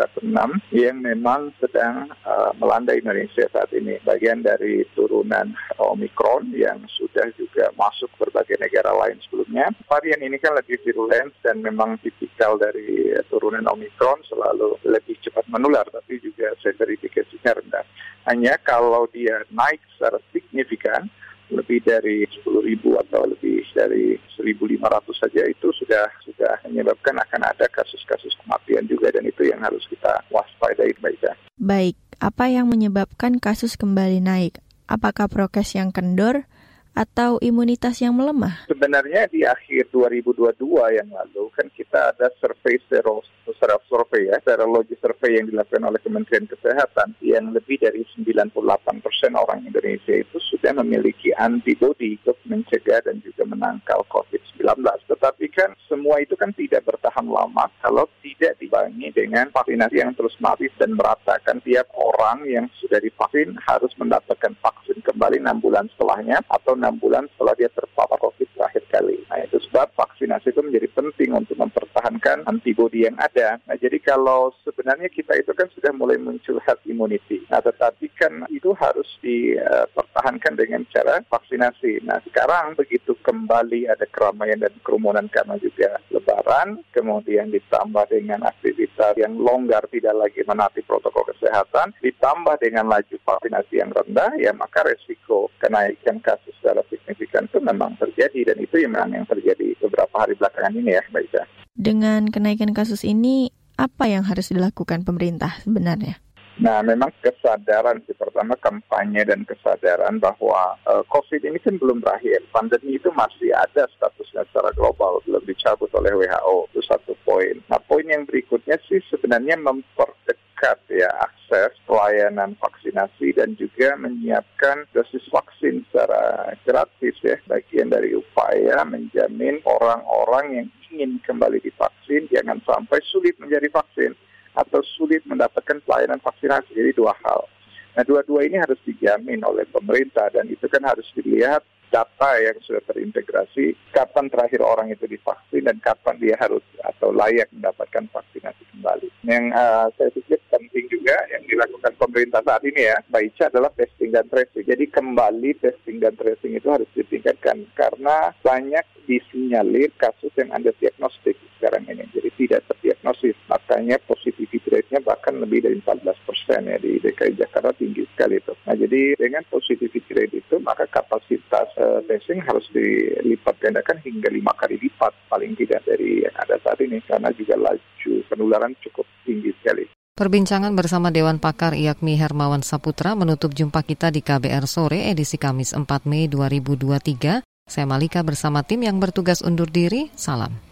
1.16 0.03 0.75
yang 0.75 0.99
memang 0.99 1.55
sedang 1.63 2.11
uh, 2.27 2.51
melanda 2.59 2.91
Indonesia 2.91 3.47
saat 3.55 3.71
ini. 3.71 4.03
Bagian 4.03 4.43
dari 4.43 4.83
turunan 4.99 5.55
Omicron 5.79 6.51
yang 6.51 6.83
sudah 6.91 7.31
juga 7.39 7.71
masuk 7.79 8.11
berbagai 8.19 8.59
negara 8.59 8.91
lain 8.91 9.23
sebelumnya. 9.23 9.71
Varian 9.87 10.27
ini 10.27 10.43
kan 10.43 10.59
lebih 10.59 10.83
virulen 10.83 11.31
dan 11.47 11.63
memang 11.63 12.03
tipikal 12.03 12.59
dari 12.59 13.15
turunan 13.31 13.63
Omicron 13.71 14.27
selalu 14.27 14.75
lebih 14.83 15.15
cepat 15.23 15.47
menular, 15.47 15.87
tapi 15.87 16.19
juga 16.19 16.51
severifikasinya 16.59 17.63
rendah. 17.63 17.87
Hanya 18.27 18.59
kalau 18.63 19.07
dia 19.11 19.43
naik 19.55 19.83
secara 19.95 20.19
signifikan, 20.35 21.07
lebih 21.53 21.85
dari 21.85 22.25
10 22.25 22.69
ribu 22.69 22.97
atau 22.97 23.29
lebih 23.29 23.63
dari 23.77 24.17
1.500 24.41 24.81
saja 25.17 25.43
itu 25.47 25.69
sudah 25.77 26.07
sudah 26.25 26.53
menyebabkan 26.69 27.17
akan 27.21 27.43
ada 27.47 27.67
kasus-kasus 27.71 28.33
kematian 28.43 28.89
juga 28.89 29.13
dan 29.13 29.25
itu 29.29 29.49
yang 29.49 29.61
harus 29.61 29.85
kita 29.89 30.25
waspadai 30.33 30.93
baik 30.99 31.23
Baik, 31.63 31.97
apa 32.19 32.51
yang 32.51 32.67
menyebabkan 32.67 33.39
kasus 33.39 33.79
kembali 33.79 34.19
naik? 34.19 34.59
Apakah 34.91 35.31
prokes 35.31 35.79
yang 35.79 35.95
kendor 35.95 36.51
atau 36.93 37.41
imunitas 37.41 38.01
yang 38.01 38.17
melemah? 38.17 38.69
Sebenarnya 38.69 39.29
di 39.29 39.45
akhir 39.45 39.89
2022 39.93 40.99
yang 40.99 41.09
lalu 41.09 41.49
kan 41.57 41.69
kita 41.73 42.13
ada 42.13 42.29
survei 42.39 42.77
sero, 42.89 43.25
secara 43.45 43.81
survei 43.89 44.29
ya, 44.29 44.39
serologi 44.45 44.97
survei 45.01 45.41
yang 45.41 45.49
dilakukan 45.49 45.89
oleh 45.89 46.01
Kementerian 46.05 46.47
Kesehatan 46.49 47.17
yang 47.25 47.53
lebih 47.53 47.81
dari 47.81 48.05
98 48.17 49.05
persen 49.05 49.33
orang 49.35 49.65
Indonesia 49.65 50.15
itu 50.15 50.37
sudah 50.53 50.77
memiliki 50.85 51.33
antibodi 51.37 52.17
untuk 52.23 52.39
mencegah 52.47 53.01
dan 53.05 53.19
juga 53.25 53.49
menangkal 53.49 54.05
COVID-19. 54.13 54.63
Tetapi 55.09 55.45
kan 55.53 55.75
semua 55.89 56.21
itu 56.21 56.37
kan 56.37 56.53
tidak 56.55 56.85
bertahan 56.87 57.27
lama 57.27 57.69
kalau 57.81 58.07
tidak 58.23 58.59
dibangi 58.59 59.11
dengan 59.15 59.49
vaksinasi 59.51 59.97
yang 60.01 60.13
terus 60.15 60.35
masif 60.39 60.71
dan 60.79 60.95
meratakan 60.95 61.59
tiap 61.63 61.89
orang 61.95 62.45
yang 62.47 62.67
sudah 62.79 62.99
divaksin 62.99 63.55
harus 63.65 63.93
mendapatkan 63.99 64.55
vaksin 64.59 64.99
kembali 65.03 65.43
6 65.43 65.65
bulan 65.65 65.87
setelahnya 65.95 66.43
atau 66.51 66.75
enam 66.83 66.99
bulan 66.99 67.31
setelah 67.31 67.55
dia 67.55 67.71
terpapar 67.71 68.19
COVID 68.19 68.59
terakhir 68.59 68.82
kali. 68.93 69.25
Nah 69.33 69.41
itu 69.41 69.57
sebab 69.73 69.89
vaksinasi 69.97 70.53
itu 70.53 70.61
menjadi 70.61 70.89
penting 70.93 71.33
untuk 71.33 71.57
mempertahankan 71.57 72.45
antibodi 72.45 73.09
yang 73.09 73.17
ada. 73.17 73.57
Nah 73.65 73.77
jadi 73.81 73.97
kalau 74.05 74.53
sebenarnya 74.61 75.09
kita 75.09 75.33
itu 75.41 75.57
kan 75.57 75.73
sudah 75.73 75.97
mulai 75.97 76.21
muncul 76.21 76.61
herd 76.61 76.85
immunity. 76.85 77.41
Nah 77.49 77.65
tetapi 77.65 78.13
kan 78.21 78.45
itu 78.53 78.77
harus 78.77 79.09
dipertahankan 79.25 80.61
dengan 80.61 80.85
cara 80.93 81.25
vaksinasi. 81.25 82.05
Nah 82.05 82.21
sekarang 82.29 82.77
begitu 82.77 83.17
kembali 83.25 83.89
ada 83.89 84.05
keramaian 84.13 84.61
dan 84.61 84.75
kerumunan 84.85 85.25
karena 85.33 85.57
juga 85.57 85.97
lebaran, 86.13 86.85
kemudian 86.93 87.49
ditambah 87.49 88.05
dengan 88.13 88.45
aktivitas 88.45 89.17
yang 89.17 89.41
longgar 89.41 89.89
tidak 89.89 90.13
lagi 90.13 90.45
menaati 90.45 90.85
protokol 90.85 91.25
kesehatan, 91.33 91.97
ditambah 92.05 92.61
dengan 92.61 92.91
laju 92.91 93.17
vaksinasi 93.25 93.81
yang 93.81 93.91
rendah, 93.95 94.37
ya 94.37 94.53
maka 94.53 94.85
resiko 94.85 95.49
kenaikan 95.63 96.21
kasus 96.21 96.53
secara 96.61 96.83
signifikan 96.91 97.47
itu 97.47 97.59
memang 97.63 97.97
terjadi 97.99 98.53
dan 98.53 98.59
itu 98.61 98.82
memang 98.87 99.13
yang 99.15 99.27
terjadi 99.29 99.77
beberapa 99.83 100.15
hari 100.17 100.35
belakangan 100.39 100.73
ini 100.75 100.91
ya, 100.97 101.03
Mbak 101.11 101.23
Ica. 101.29 101.43
Dengan 101.73 102.29
kenaikan 102.29 102.71
kasus 102.77 103.03
ini, 103.03 103.51
apa 103.81 104.09
yang 104.09 104.23
harus 104.27 104.53
dilakukan 104.53 105.03
pemerintah 105.03 105.59
sebenarnya? 105.65 106.21
Nah, 106.63 106.79
memang 106.79 107.11
kesadaran 107.19 108.07
sih 108.07 108.15
pertama 108.15 108.55
kampanye 108.55 109.27
dan 109.27 109.43
kesadaran 109.43 110.23
bahwa 110.23 110.79
uh, 110.87 111.03
COVID 111.11 111.43
ini 111.43 111.59
kan 111.59 111.75
belum 111.75 111.99
berakhir. 111.99 112.39
Pandemi 112.55 113.03
itu 113.03 113.11
masih 113.11 113.51
ada 113.51 113.91
statusnya 113.91 114.47
secara 114.47 114.71
global, 114.79 115.19
belum 115.27 115.43
dicabut 115.43 115.91
oleh 115.91 116.15
WHO. 116.15 116.71
Itu 116.71 116.87
satu 116.87 117.19
poin. 117.27 117.59
Nah, 117.67 117.83
poin 117.83 118.07
yang 118.07 118.23
berikutnya 118.31 118.79
sih 118.87 119.03
sebenarnya 119.11 119.59
memperdekat 119.59 120.79
ya 120.87 121.11
akses 121.27 121.75
pelayanan 121.83 122.55
vaksinasi 122.63 123.35
dan 123.35 123.59
juga 123.59 123.99
menyiapkan 123.99 124.87
dosis 124.95 125.27
vaksin 125.35 125.83
secara 125.91 126.55
gratis 126.63 127.19
ya. 127.27 127.43
Bagian 127.51 127.91
dari 127.91 128.15
upaya 128.15 128.87
menjamin 128.87 129.59
orang-orang 129.67 130.63
yang 130.63 130.69
ingin 130.95 131.19
kembali 131.27 131.59
divaksin 131.59 132.31
jangan 132.31 132.63
sampai 132.63 133.03
sulit 133.11 133.35
menjadi 133.43 133.67
vaksin 133.67 134.15
atau 134.53 134.81
sulit 134.97 135.25
mendapatkan 135.25 135.81
pelayanan 135.85 136.21
vaksinasi. 136.21 136.77
Jadi 136.77 136.93
dua 136.97 137.17
hal. 137.25 137.49
Nah 137.93 138.03
dua-dua 138.05 138.49
ini 138.49 138.57
harus 138.57 138.81
dijamin 138.89 139.45
oleh 139.45 139.69
pemerintah 139.69 140.33
dan 140.33 140.49
itu 140.49 140.65
kan 140.69 140.81
harus 140.85 141.05
dilihat 141.13 141.61
data 141.93 142.31
yang 142.41 142.57
sudah 142.65 142.81
terintegrasi, 142.89 143.77
kapan 143.93 144.33
terakhir 144.33 144.65
orang 144.65 144.89
itu 144.89 145.05
divaksin 145.05 145.69
dan 145.69 145.77
kapan 145.85 146.17
dia 146.17 146.35
harus 146.41 146.65
atau 146.81 147.13
layak 147.13 147.53
mendapatkan 147.53 148.09
vaksinasi 148.09 148.65
kembali. 148.73 149.09
Yang 149.29 149.45
uh, 149.53 149.87
saya 150.01 150.11
pikir 150.17 150.41
penting 150.49 150.85
juga 150.89 151.17
yang 151.29 151.45
dilakukan 151.45 151.93
pemerintah 152.01 152.41
saat 152.41 152.65
ini 152.65 152.89
ya, 152.89 152.97
Mbak 153.13 153.53
adalah 153.53 153.71
testing 153.77 154.11
dan 154.11 154.25
tracing. 154.33 154.65
Jadi 154.65 154.85
kembali 154.89 155.51
testing 155.61 156.01
dan 156.01 156.17
tracing 156.17 156.57
itu 156.57 156.69
harus 156.73 156.89
ditingkatkan 156.97 157.69
karena 157.77 158.33
banyak 158.41 158.85
disinyalir 159.05 159.93
kasus 160.01 160.33
yang 160.39 160.49
ada 160.55 160.73
diagnostik 160.81 161.37
sekarang 161.59 161.85
ini. 161.91 162.07
Jadi 162.11 162.31
tidak 162.39 162.67
terdiagnosis, 162.71 163.37
makanya 163.47 163.99
positivity 164.03 164.63
rate-nya 164.67 164.99
bahkan 165.03 165.39
lebih 165.39 165.63
dari 165.63 165.79
14 165.79 166.27
persen 166.27 166.67
ya 166.67 166.79
di 166.79 166.99
DKI 166.99 167.39
Jakarta 167.39 167.71
tinggi 167.75 168.03
sekali 168.15 168.39
itu. 168.39 168.55
Nah 168.67 168.75
jadi 168.75 169.15
dengan 169.19 169.43
positivity 169.47 170.11
rate 170.15 170.43
itu 170.43 170.57
maka 170.63 170.87
kapasitas 170.91 171.71
uh, 171.83 172.01
testing 172.07 172.39
harus 172.39 172.63
dilipat 172.71 173.59
gandakan 173.59 173.99
hingga 174.07 174.31
lima 174.31 174.55
kali 174.55 174.79
lipat 174.79 175.11
paling 175.27 175.59
tidak 175.59 175.83
dari 175.83 176.23
yang 176.23 176.37
ada 176.39 176.55
saat 176.63 176.79
ini 176.79 177.03
karena 177.03 177.35
juga 177.35 177.59
laju 177.59 178.13
penularan 178.31 178.73
cukup 178.79 179.05
tinggi 179.27 179.51
sekali. 179.59 179.85
Perbincangan 180.13 180.77
bersama 180.77 181.11
Dewan 181.11 181.43
Pakar 181.43 181.75
Iakmi 181.75 182.15
Hermawan 182.21 182.63
Saputra 182.63 183.19
menutup 183.19 183.51
jumpa 183.57 183.83
kita 183.83 184.13
di 184.15 184.23
KBR 184.23 184.69
Sore 184.71 185.11
edisi 185.11 185.41
Kamis 185.41 185.75
4 185.75 185.89
Mei 186.07 186.31
2023. 186.31 187.43
Saya 187.67 187.87
Malika 187.89 188.21
bersama 188.21 188.61
tim 188.63 188.85
yang 188.85 189.01
bertugas 189.01 189.41
undur 189.41 189.67
diri. 189.67 190.13
Salam. 190.15 190.72